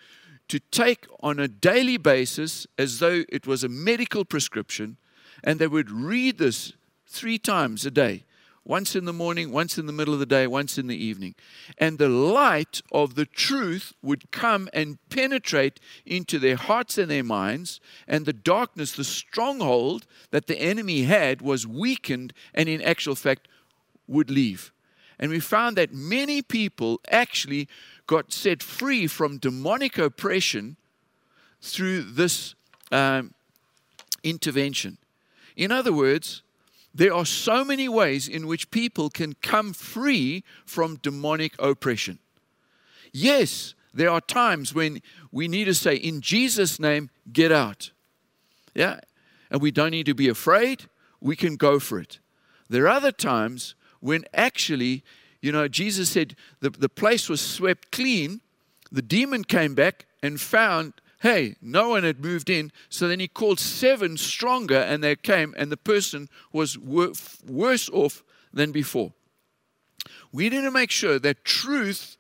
to 0.50 0.60
take 0.60 1.08
on 1.22 1.40
a 1.40 1.48
daily 1.48 1.98
basis 1.98 2.68
as 2.78 3.00
though 3.00 3.24
it 3.30 3.48
was 3.48 3.64
a 3.64 3.70
medical 3.70 4.26
prescription, 4.26 4.98
and 5.42 5.58
they 5.58 5.68
would 5.68 5.90
read 5.90 6.38
this 6.38 6.74
three 7.08 7.38
times 7.40 7.86
a 7.86 7.92
day 7.92 8.26
once 8.68 8.98
in 8.98 9.06
the 9.06 9.14
morning, 9.14 9.52
once 9.52 9.78
in 9.78 9.86
the 9.86 9.94
middle 9.94 10.14
of 10.14 10.20
the 10.20 10.26
day, 10.26 10.46
once 10.46 10.78
in 10.78 10.88
the 10.88 11.04
evening. 11.04 11.34
And 11.78 11.98
the 11.98 12.10
light 12.10 12.82
of 12.92 13.16
the 13.16 13.26
truth 13.26 13.94
would 14.02 14.30
come 14.32 14.68
and 14.74 14.98
penetrate 15.10 15.80
into 16.06 16.38
their 16.38 16.58
hearts 16.58 16.98
and 16.98 17.10
their 17.10 17.24
minds, 17.24 17.80
and 18.08 18.26
the 18.26 18.34
darkness, 18.34 18.92
the 18.92 19.06
stronghold 19.06 20.06
that 20.32 20.48
the 20.48 20.60
enemy 20.60 21.04
had, 21.04 21.42
was 21.42 21.66
weakened 21.66 22.34
and, 22.54 22.68
in 22.68 22.82
actual 22.82 23.16
fact, 23.16 23.48
would 24.06 24.30
leave. 24.30 24.74
And 25.20 25.32
we 25.32 25.40
found 25.40 25.78
that 25.78 25.94
many 25.94 26.42
people 26.42 27.02
actually 27.12 27.68
got 28.06 28.32
set 28.32 28.62
free 28.62 29.08
from 29.08 29.38
demonic 29.38 29.98
oppression 29.98 30.78
through 31.62 32.04
this 32.04 32.56
um, 32.92 33.34
intervention. 34.24 34.98
In 35.56 35.72
other 35.72 35.92
words, 35.92 36.44
there 36.94 37.14
are 37.14 37.26
so 37.26 37.64
many 37.64 37.90
ways 37.90 38.28
in 38.28 38.48
which 38.48 38.72
people 38.72 39.10
can 39.10 39.34
come 39.42 39.74
free 39.74 40.44
from 40.66 40.98
demonic 40.98 41.54
oppression. 41.60 42.20
Yes, 43.12 43.74
there 43.94 44.10
are 44.10 44.22
times 44.22 44.74
when 44.74 45.02
we 45.32 45.48
need 45.48 45.66
to 45.66 45.74
say, 45.74 45.96
in 45.96 46.22
Jesus' 46.22 46.80
name, 46.80 47.10
get 47.32 47.52
out. 47.52 47.92
Yeah, 48.76 49.00
and 49.50 49.62
we 49.62 49.72
don't 49.72 49.92
need 49.92 50.06
to 50.06 50.14
be 50.14 50.30
afraid, 50.30 50.86
we 51.20 51.36
can 51.36 51.56
go 51.56 51.80
for 51.80 52.00
it. 52.00 52.20
There 52.70 52.84
are 52.84 52.90
other 52.90 53.12
times 53.12 53.76
when 54.00 54.26
actually 54.34 55.04
you 55.42 55.52
know, 55.52 55.68
Jesus 55.68 56.10
said 56.10 56.36
the, 56.60 56.70
the 56.70 56.90
place 56.90 57.30
was 57.30 57.42
swept 57.42 57.92
clean. 57.92 58.42
The 58.92 59.02
demon 59.02 59.44
came 59.44 59.76
back 59.76 60.06
and 60.24 60.40
found, 60.40 60.94
hey, 61.22 61.56
no 61.62 61.90
one 61.90 62.04
had 62.04 62.24
moved 62.24 62.50
in. 62.50 62.72
So 62.90 63.08
then 63.08 63.20
he 63.20 63.28
called 63.28 63.60
seven 63.60 64.18
stronger, 64.18 64.80
and 64.80 65.04
they 65.04 65.16
came, 65.16 65.54
and 65.58 65.72
the 65.72 65.78
person 65.78 66.30
was 66.52 66.78
wor- 66.78 67.14
worse 67.46 67.90
off 67.90 68.24
than 68.54 68.72
before. 68.72 69.14
We 70.32 70.50
need 70.50 70.62
to 70.62 70.72
make 70.72 70.92
sure 70.92 71.20
that 71.20 71.46
truth 71.46 72.18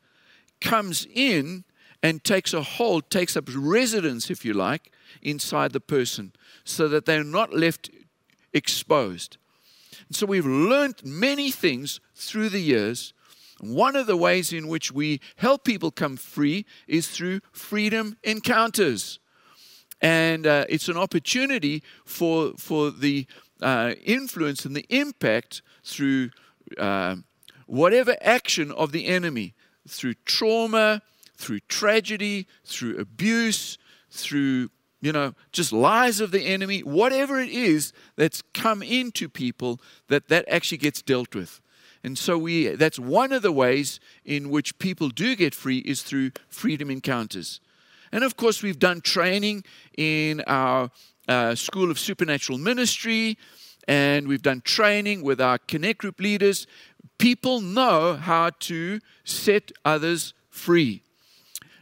comes 0.59 1.07
in 1.13 1.63
and 2.03 2.23
takes 2.23 2.53
a 2.53 2.61
hold, 2.61 3.09
takes 3.09 3.35
up 3.35 3.45
residence, 3.53 4.29
if 4.29 4.45
you 4.45 4.53
like, 4.53 4.91
inside 5.21 5.71
the 5.71 5.79
person, 5.79 6.33
so 6.63 6.87
that 6.87 7.05
they're 7.05 7.23
not 7.23 7.53
left 7.53 7.89
exposed. 8.53 9.37
And 10.07 10.15
so 10.15 10.25
we've 10.25 10.45
learned 10.45 11.03
many 11.03 11.51
things 11.51 11.99
through 12.15 12.49
the 12.49 12.59
years. 12.61 13.13
One 13.59 13.95
of 13.95 14.07
the 14.07 14.17
ways 14.17 14.53
in 14.53 14.67
which 14.67 14.91
we 14.91 15.19
help 15.37 15.63
people 15.63 15.91
come 15.91 16.15
free 16.15 16.65
is 16.87 17.07
through 17.09 17.41
freedom 17.51 18.17
encounters. 18.23 19.19
And 20.01 20.45
uh, 20.45 20.65
it's 20.69 20.89
an 20.89 20.97
opportunity 20.97 21.83
for, 22.05 22.53
for 22.57 22.91
the 22.91 23.25
uh, 23.61 23.95
influence 24.03 24.63
and 24.63 24.75
the 24.75 24.85
impact 24.89 25.61
through 25.83 26.29
uh, 26.77 27.15
whatever 27.65 28.15
action 28.21 28.71
of 28.71 28.91
the 28.91 29.07
enemy, 29.07 29.55
through 29.87 30.13
trauma, 30.25 31.01
through 31.35 31.59
tragedy, 31.61 32.47
through 32.63 32.97
abuse, 32.97 33.77
through 34.11 34.69
you 35.01 35.11
know, 35.11 35.33
just 35.51 35.71
lies 35.71 36.19
of 36.19 36.31
the 36.31 36.41
enemy, 36.41 36.79
whatever 36.81 37.39
it 37.39 37.49
is 37.49 37.93
that's 38.15 38.41
come 38.53 38.81
into 38.81 39.29
people, 39.29 39.79
that 40.07 40.27
that 40.29 40.45
actually 40.49 40.79
gets 40.79 41.01
dealt 41.01 41.35
with. 41.35 41.61
And 42.03 42.17
so 42.17 42.37
we 42.37 42.69
that's 42.69 42.99
one 42.99 43.31
of 43.31 43.41
the 43.41 43.51
ways 43.51 43.99
in 44.25 44.49
which 44.49 44.79
people 44.79 45.09
do 45.09 45.35
get 45.35 45.53
free 45.53 45.79
is 45.79 46.01
through 46.01 46.31
freedom 46.49 46.89
encounters. 46.89 47.59
And 48.11 48.23
of 48.23 48.37
course, 48.37 48.63
we've 48.63 48.79
done 48.79 49.01
training 49.01 49.63
in 49.97 50.41
our 50.47 50.89
uh, 51.27 51.55
School 51.55 51.91
of 51.91 51.99
Supernatural 51.99 52.57
Ministry, 52.57 53.37
and 53.87 54.27
we've 54.27 54.41
done 54.41 54.61
training 54.61 55.23
with 55.23 55.41
our 55.41 55.57
Connect 55.57 55.99
Group 55.99 56.19
leaders. 56.19 56.67
People 57.17 57.61
know 57.61 58.15
how 58.15 58.51
to 58.61 58.99
set 59.23 59.71
others 59.83 60.33
free. 60.49 61.01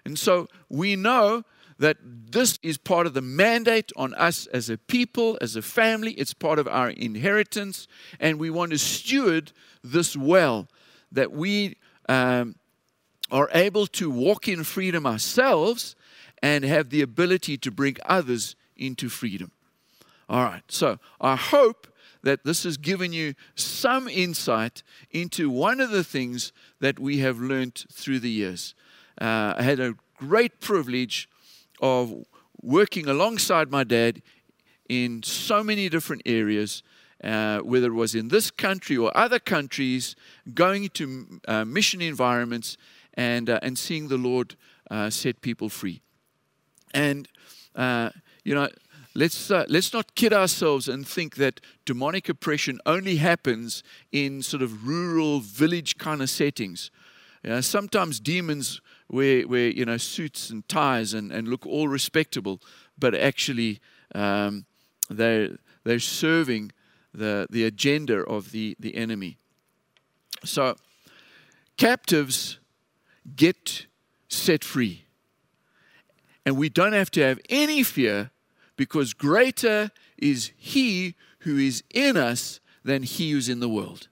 And 0.05 0.17
so 0.17 0.47
we 0.69 0.95
know 0.95 1.43
that 1.77 1.97
this 2.01 2.57
is 2.63 2.77
part 2.77 3.05
of 3.05 3.13
the 3.13 3.21
mandate 3.21 3.91
on 3.95 4.13
us 4.13 4.47
as 4.47 4.69
a 4.69 4.77
people, 4.77 5.37
as 5.41 5.55
a 5.55 5.61
family. 5.61 6.11
It's 6.13 6.33
part 6.33 6.59
of 6.59 6.67
our 6.67 6.89
inheritance, 6.89 7.87
and 8.19 8.39
we 8.39 8.49
want 8.49 8.71
to 8.71 8.77
steward 8.77 9.51
this 9.83 10.15
well 10.15 10.67
that 11.11 11.31
we 11.31 11.77
um, 12.07 12.55
are 13.31 13.49
able 13.53 13.87
to 13.87 14.09
walk 14.09 14.47
in 14.47 14.63
freedom 14.63 15.05
ourselves 15.05 15.95
and 16.41 16.63
have 16.63 16.89
the 16.89 17.01
ability 17.01 17.57
to 17.57 17.71
bring 17.71 17.97
others 18.05 18.55
into 18.77 19.09
freedom. 19.09 19.51
All 20.29 20.43
right, 20.43 20.63
so 20.67 20.99
I 21.21 21.35
hope 21.35 21.87
that 22.23 22.43
this 22.43 22.63
has 22.63 22.77
given 22.77 23.13
you 23.13 23.35
some 23.53 24.07
insight 24.07 24.81
into 25.11 25.49
one 25.49 25.79
of 25.79 25.91
the 25.91 26.03
things 26.03 26.51
that 26.79 26.99
we 26.99 27.19
have 27.19 27.39
learned 27.39 27.85
through 27.91 28.19
the 28.19 28.31
years. 28.31 28.73
Uh, 29.21 29.53
I 29.57 29.61
had 29.61 29.79
a 29.79 29.95
great 30.17 30.59
privilege 30.59 31.29
of 31.79 32.13
working 32.61 33.07
alongside 33.07 33.69
my 33.69 33.83
dad 33.83 34.21
in 34.89 35.23
so 35.23 35.63
many 35.63 35.89
different 35.89 36.21
areas, 36.25 36.83
uh, 37.23 37.59
whether 37.59 37.87
it 37.87 37.93
was 37.93 38.15
in 38.15 38.27
this 38.27 38.51
country 38.51 38.97
or 38.97 39.15
other 39.17 39.39
countries, 39.39 40.15
going 40.53 40.89
to 40.89 41.39
uh, 41.47 41.65
mission 41.65 42.01
environments 42.01 42.77
and, 43.15 43.49
uh, 43.49 43.59
and 43.61 43.77
seeing 43.77 44.07
the 44.07 44.17
Lord 44.17 44.55
uh, 44.91 45.09
set 45.09 45.41
people 45.41 45.69
free. 45.69 46.01
And, 46.93 47.27
uh, 47.75 48.09
you 48.43 48.53
know, 48.53 48.69
let's, 49.15 49.49
uh, 49.49 49.65
let's 49.67 49.93
not 49.93 50.15
kid 50.15 50.33
ourselves 50.33 50.87
and 50.87 51.07
think 51.07 51.35
that 51.35 51.61
demonic 51.85 52.29
oppression 52.29 52.79
only 52.85 53.17
happens 53.17 53.83
in 54.11 54.43
sort 54.43 54.61
of 54.61 54.87
rural, 54.87 55.39
village 55.39 55.97
kind 55.97 56.21
of 56.21 56.29
settings. 56.29 56.91
Sometimes 57.61 58.19
demons 58.19 58.81
wear, 59.09 59.47
wear 59.47 59.69
you 59.69 59.85
know, 59.85 59.97
suits 59.97 60.49
and 60.49 60.67
ties 60.67 61.13
and, 61.13 61.31
and 61.31 61.47
look 61.47 61.65
all 61.65 61.87
respectable, 61.87 62.61
but 62.97 63.15
actually 63.15 63.79
um, 64.13 64.65
they're, 65.09 65.57
they're 65.83 65.99
serving 65.99 66.71
the, 67.13 67.47
the 67.49 67.63
agenda 67.63 68.23
of 68.23 68.51
the, 68.51 68.75
the 68.79 68.95
enemy. 68.95 69.37
So, 70.43 70.75
captives 71.77 72.59
get 73.35 73.87
set 74.27 74.63
free. 74.63 75.05
And 76.45 76.57
we 76.57 76.69
don't 76.69 76.93
have 76.93 77.09
to 77.11 77.21
have 77.21 77.39
any 77.49 77.83
fear 77.83 78.31
because 78.75 79.13
greater 79.13 79.91
is 80.17 80.51
He 80.55 81.15
who 81.39 81.57
is 81.57 81.83
in 81.93 82.17
us 82.17 82.59
than 82.83 83.03
He 83.03 83.31
who's 83.31 83.49
in 83.49 83.59
the 83.59 83.69
world. 83.69 84.07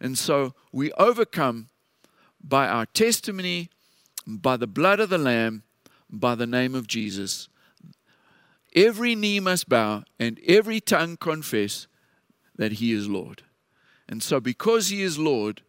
And 0.00 0.16
so 0.16 0.54
we 0.72 0.92
overcome 0.92 1.68
by 2.42 2.66
our 2.66 2.86
testimony, 2.86 3.68
by 4.26 4.56
the 4.56 4.66
blood 4.66 5.00
of 5.00 5.10
the 5.10 5.18
Lamb, 5.18 5.62
by 6.10 6.34
the 6.34 6.46
name 6.46 6.74
of 6.74 6.86
Jesus. 6.86 7.48
Every 8.74 9.14
knee 9.14 9.40
must 9.40 9.68
bow 9.68 10.04
and 10.18 10.38
every 10.46 10.80
tongue 10.80 11.16
confess 11.16 11.86
that 12.56 12.72
He 12.72 12.92
is 12.92 13.08
Lord. 13.08 13.42
And 14.08 14.22
so, 14.22 14.40
because 14.40 14.88
He 14.88 15.02
is 15.02 15.18
Lord 15.18 15.62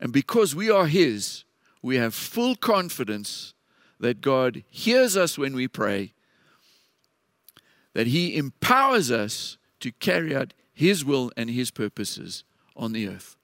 and 0.00 0.12
because 0.12 0.54
we 0.54 0.70
are 0.70 0.86
His, 0.86 1.44
we 1.82 1.96
have 1.96 2.14
full 2.14 2.56
confidence 2.56 3.54
that 4.00 4.20
God 4.20 4.62
hears 4.68 5.16
us 5.16 5.38
when 5.38 5.54
we 5.54 5.68
pray, 5.68 6.12
that 7.94 8.08
He 8.08 8.36
empowers 8.36 9.10
us 9.10 9.56
to 9.80 9.92
carry 9.92 10.34
out 10.36 10.52
His 10.72 11.04
will 11.04 11.32
and 11.36 11.48
His 11.48 11.70
purposes 11.70 12.44
on 12.76 12.92
the 12.92 13.08
earth. 13.08 13.36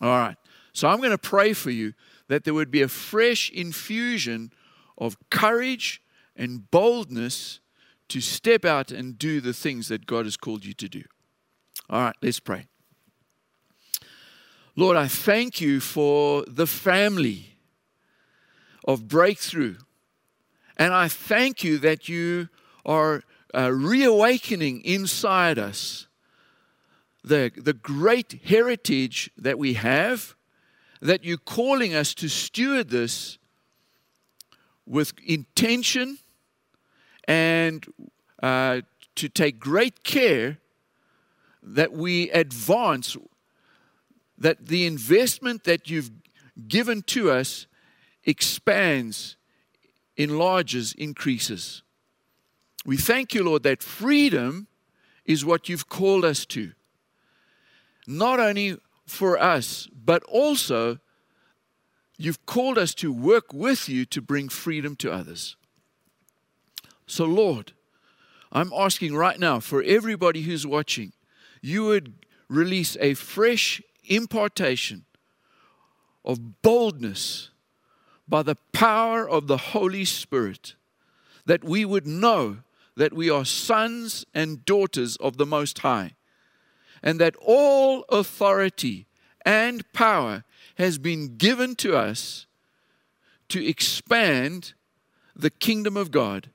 All 0.00 0.18
right. 0.18 0.36
So 0.72 0.88
I'm 0.88 0.98
going 0.98 1.10
to 1.10 1.18
pray 1.18 1.52
for 1.52 1.70
you 1.70 1.94
that 2.28 2.44
there 2.44 2.54
would 2.54 2.70
be 2.70 2.82
a 2.82 2.88
fresh 2.88 3.50
infusion 3.50 4.52
of 4.98 5.16
courage 5.30 6.02
and 6.34 6.70
boldness 6.70 7.60
to 8.08 8.20
step 8.20 8.64
out 8.64 8.90
and 8.90 9.18
do 9.18 9.40
the 9.40 9.52
things 9.52 9.88
that 9.88 10.06
God 10.06 10.26
has 10.26 10.36
called 10.36 10.64
you 10.64 10.74
to 10.74 10.88
do. 10.88 11.02
All 11.90 12.02
right, 12.02 12.16
let's 12.22 12.40
pray. 12.40 12.66
Lord, 14.76 14.96
I 14.96 15.08
thank 15.08 15.60
you 15.60 15.80
for 15.80 16.44
the 16.46 16.66
family 16.66 17.56
of 18.86 19.04
Breakthru. 19.04 19.78
And 20.76 20.92
I 20.92 21.08
thank 21.08 21.64
you 21.64 21.78
that 21.78 22.08
you 22.08 22.48
are 22.84 23.22
uh, 23.54 23.72
reawakening 23.72 24.82
inside 24.82 25.58
us 25.58 26.06
the, 27.24 27.50
the 27.56 27.72
great 27.72 28.40
heritage 28.44 29.30
that 29.36 29.58
we 29.58 29.74
have, 29.74 30.35
that 31.00 31.24
you're 31.24 31.36
calling 31.36 31.94
us 31.94 32.14
to 32.14 32.28
steward 32.28 32.90
this 32.90 33.38
with 34.86 35.12
intention 35.24 36.18
and 37.26 37.86
uh, 38.42 38.80
to 39.16 39.28
take 39.28 39.58
great 39.58 40.04
care 40.04 40.58
that 41.62 41.92
we 41.92 42.30
advance, 42.30 43.16
that 44.38 44.66
the 44.66 44.86
investment 44.86 45.64
that 45.64 45.90
you've 45.90 46.10
given 46.68 47.02
to 47.02 47.30
us 47.30 47.66
expands, 48.24 49.36
enlarges, 50.16 50.92
increases. 50.92 51.82
We 52.84 52.96
thank 52.96 53.34
you, 53.34 53.42
Lord, 53.42 53.64
that 53.64 53.82
freedom 53.82 54.68
is 55.24 55.44
what 55.44 55.68
you've 55.68 55.88
called 55.88 56.24
us 56.24 56.46
to 56.46 56.72
not 58.06 58.38
only 58.38 58.76
for 59.06 59.38
us, 59.38 59.88
but 59.92 60.22
also 60.24 60.98
you've 62.18 62.44
called 62.46 62.78
us 62.78 62.94
to 62.94 63.12
work 63.12 63.52
with 63.52 63.88
you 63.88 64.04
to 64.06 64.20
bring 64.20 64.48
freedom 64.48 64.96
to 64.96 65.12
others. 65.12 65.56
So, 67.06 67.24
Lord, 67.24 67.72
I'm 68.52 68.72
asking 68.72 69.14
right 69.14 69.38
now 69.38 69.60
for 69.60 69.82
everybody 69.82 70.42
who's 70.42 70.66
watching, 70.66 71.12
you 71.60 71.84
would 71.84 72.14
release 72.48 72.96
a 73.00 73.14
fresh 73.14 73.80
impartation 74.04 75.04
of 76.24 76.62
boldness 76.62 77.50
by 78.28 78.42
the 78.42 78.56
power 78.72 79.28
of 79.28 79.46
the 79.46 79.56
Holy 79.56 80.04
Spirit, 80.04 80.74
that 81.44 81.62
we 81.62 81.84
would 81.84 82.06
know 82.06 82.58
that 82.96 83.12
we 83.12 83.30
are 83.30 83.44
sons 83.44 84.24
and 84.34 84.64
daughters 84.64 85.16
of 85.16 85.36
the 85.36 85.46
Most 85.46 85.78
High 85.80 86.12
and 87.06 87.20
that 87.20 87.36
all 87.36 88.04
authority 88.08 89.06
and 89.44 89.90
power 89.92 90.42
has 90.74 90.98
been 90.98 91.36
given 91.36 91.76
to 91.76 91.96
us 91.96 92.46
to 93.48 93.64
expand 93.64 94.74
the 95.36 95.48
kingdom 95.48 95.96
of 95.96 96.10
God, 96.10 96.50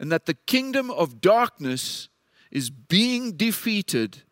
and 0.00 0.10
that 0.10 0.24
the 0.24 0.32
kingdom 0.32 0.90
of 0.90 1.20
darkness 1.20 2.08
is 2.50 2.70
being 2.70 3.32
defeated, 3.32 4.22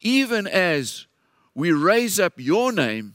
even 0.00 0.48
as 0.48 1.06
we 1.54 1.70
raise 1.70 2.18
up 2.18 2.32
your 2.36 2.72
name 2.72 3.14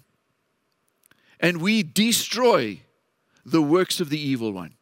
and 1.42 1.62
we 1.62 1.84
destroy 1.84 2.80
the 3.46 3.62
works 3.62 4.00
of 4.00 4.10
the 4.10 4.20
evil 4.20 4.54
one. 4.54 4.76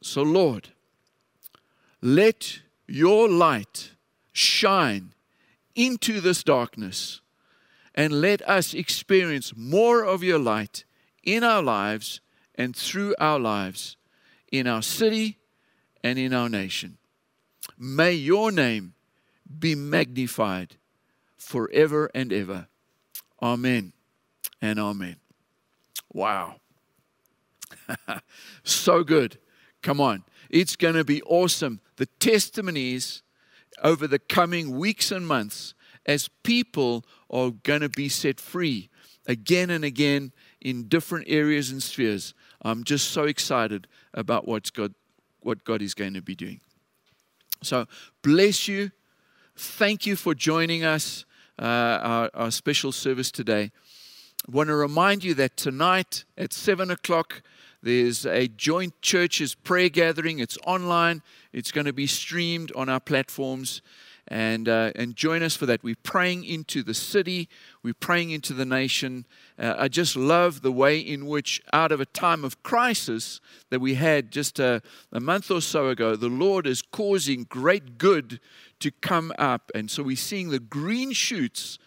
So, 0.00 0.22
Lord, 0.22 0.68
let 2.00 2.60
your 2.86 3.28
light 3.28 3.90
shine 4.38 5.12
into 5.74 6.20
this 6.20 6.42
darkness 6.42 7.20
and 7.94 8.20
let 8.20 8.40
us 8.48 8.72
experience 8.72 9.52
more 9.56 10.04
of 10.04 10.22
your 10.22 10.38
light 10.38 10.84
in 11.24 11.42
our 11.42 11.62
lives 11.62 12.20
and 12.54 12.74
through 12.74 13.14
our 13.18 13.40
lives, 13.40 13.96
in 14.52 14.66
our 14.66 14.82
city 14.82 15.38
and 16.04 16.18
in 16.18 16.32
our 16.32 16.48
nation. 16.48 16.98
May 17.76 18.12
your 18.12 18.52
name 18.52 18.94
be 19.58 19.74
magnified 19.74 20.76
forever 21.36 22.10
and 22.14 22.32
ever. 22.32 22.68
Amen 23.42 23.92
and 24.62 24.78
amen. 24.78 25.16
Wow. 26.12 26.56
so 28.62 29.02
good. 29.02 29.38
Come 29.82 30.00
on. 30.00 30.22
It's 30.50 30.76
going 30.76 30.94
to 30.94 31.04
be 31.04 31.22
awesome. 31.22 31.80
The 31.96 32.06
testimonies 32.06 33.22
over 33.82 34.06
the 34.06 34.18
coming 34.18 34.76
weeks 34.76 35.10
and 35.10 35.26
months 35.26 35.74
as 36.06 36.28
people 36.42 37.04
are 37.30 37.50
going 37.50 37.82
to 37.82 37.88
be 37.88 38.08
set 38.08 38.40
free 38.40 38.88
again 39.26 39.70
and 39.70 39.84
again 39.84 40.32
in 40.60 40.88
different 40.88 41.26
areas 41.28 41.70
and 41.70 41.82
spheres. 41.82 42.34
I'm 42.62 42.82
just 42.82 43.10
so 43.10 43.24
excited 43.24 43.86
about 44.14 44.48
what's 44.48 44.70
God, 44.70 44.94
what 45.40 45.64
God 45.64 45.82
is 45.82 45.94
going 45.94 46.14
to 46.14 46.22
be 46.22 46.34
doing. 46.34 46.60
So, 47.62 47.86
bless 48.22 48.68
you. 48.68 48.90
Thank 49.56 50.06
you 50.06 50.16
for 50.16 50.34
joining 50.34 50.84
us, 50.84 51.24
uh, 51.58 51.64
our, 51.64 52.30
our 52.34 52.50
special 52.50 52.92
service 52.92 53.30
today. 53.30 53.72
I 54.46 54.50
want 54.52 54.68
to 54.68 54.76
remind 54.76 55.24
you 55.24 55.34
that 55.34 55.56
tonight 55.56 56.24
at 56.36 56.52
7 56.52 56.90
o'clock, 56.90 57.42
there's 57.88 58.26
a 58.26 58.48
joint 58.48 59.00
churches 59.00 59.54
prayer 59.54 59.88
gathering. 59.88 60.40
It's 60.40 60.58
online. 60.66 61.22
It's 61.54 61.72
going 61.72 61.86
to 61.86 61.92
be 61.94 62.06
streamed 62.06 62.70
on 62.76 62.90
our 62.90 63.00
platforms. 63.00 63.80
And, 64.30 64.68
uh, 64.68 64.92
and 64.94 65.16
join 65.16 65.42
us 65.42 65.56
for 65.56 65.64
that. 65.64 65.82
We're 65.82 65.94
praying 66.02 66.44
into 66.44 66.82
the 66.82 66.92
city, 66.92 67.48
we're 67.82 67.94
praying 67.94 68.28
into 68.28 68.52
the 68.52 68.66
nation. 68.66 69.24
Uh, 69.58 69.74
I 69.78 69.88
just 69.88 70.16
love 70.16 70.60
the 70.60 70.70
way 70.70 70.98
in 70.98 71.24
which, 71.24 71.62
out 71.72 71.92
of 71.92 72.00
a 72.02 72.04
time 72.04 72.44
of 72.44 72.62
crisis 72.62 73.40
that 73.70 73.80
we 73.80 73.94
had 73.94 74.30
just 74.30 74.58
a, 74.58 74.82
a 75.12 75.18
month 75.18 75.50
or 75.50 75.62
so 75.62 75.88
ago, 75.88 76.14
the 76.14 76.28
Lord 76.28 76.66
is 76.66 76.82
causing 76.82 77.44
great 77.44 77.96
good 77.96 78.38
to 78.80 78.90
come 78.90 79.32
up. 79.38 79.70
And 79.74 79.90
so 79.90 80.02
we're 80.02 80.14
seeing 80.14 80.50
the 80.50 80.60
green 80.60 81.12
shoots 81.12 81.78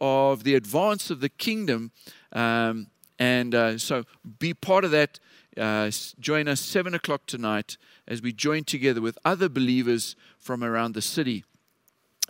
of 0.00 0.42
the 0.42 0.54
advance 0.54 1.10
of 1.10 1.20
the 1.20 1.28
kingdom. 1.28 1.90
Um, 2.32 2.86
and 3.18 3.54
uh, 3.54 3.76
so 3.76 4.04
be 4.38 4.54
part 4.54 4.86
of 4.86 4.90
that 4.92 5.20
uh, 5.56 5.90
join 6.18 6.48
us 6.48 6.60
7 6.60 6.94
o'clock 6.94 7.26
tonight 7.26 7.76
as 8.06 8.22
we 8.22 8.32
join 8.32 8.64
together 8.64 9.00
with 9.00 9.18
other 9.24 9.48
believers 9.48 10.16
from 10.38 10.62
around 10.62 10.94
the 10.94 11.02
city. 11.02 11.44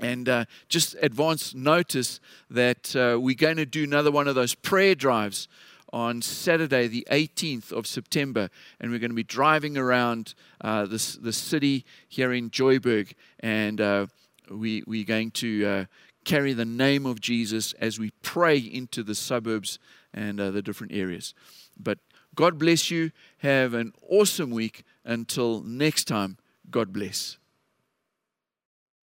And 0.01 0.29
uh, 0.29 0.45
just 0.69 0.97
advance 1.03 1.55
notice 1.55 2.21
that 2.49 2.97
uh, 2.97 3.21
we're 3.21 3.35
going 3.35 3.59
to 3.59 3.67
do 3.67 3.85
another 3.85 4.11
one 4.11 4.29
of 4.29 4.35
those 4.35 4.55
prayer 4.55 4.95
drives 4.95 5.49
on 5.93 6.23
Saturday, 6.23 6.87
the 6.87 7.07
18th 7.11 7.73
of 7.73 7.87
September, 7.87 8.49
and 8.81 8.91
we're 8.91 8.99
going 8.99 9.11
to 9.11 9.17
be 9.17 9.25
driving 9.25 9.77
around 9.77 10.35
uh, 10.61 10.87
this, 10.87 11.17
the 11.17 11.33
city 11.33 11.85
here 12.09 12.33
in 12.33 12.51
Joburg, 12.51 13.13
and 13.41 13.81
uh, 13.81 14.07
we, 14.51 14.85
we're 14.87 15.05
going 15.05 15.33
to 15.33 15.67
uh, 15.67 15.85
carry 16.25 16.53
the 16.53 16.65
name 16.65 17.07
of 17.07 17.21
Jesus 17.21 17.73
as 17.75 17.99
we 17.99 18.11
pray 18.23 18.57
into 18.59 19.03
the 19.03 19.15
suburbs 19.15 19.79
and 20.15 20.41
uh, 20.41 20.51
the 20.51 20.63
different 20.63 20.93
areas. 20.93 21.35
But 21.79 21.99
God 22.41 22.59
bless 22.59 22.91
you. 22.91 23.11
Have 23.41 23.75
an 23.75 23.93
awesome 24.09 24.51
week. 24.51 24.85
Until 25.05 25.61
next 25.61 26.05
time, 26.05 26.39
God 26.71 26.91
bless. 26.91 27.37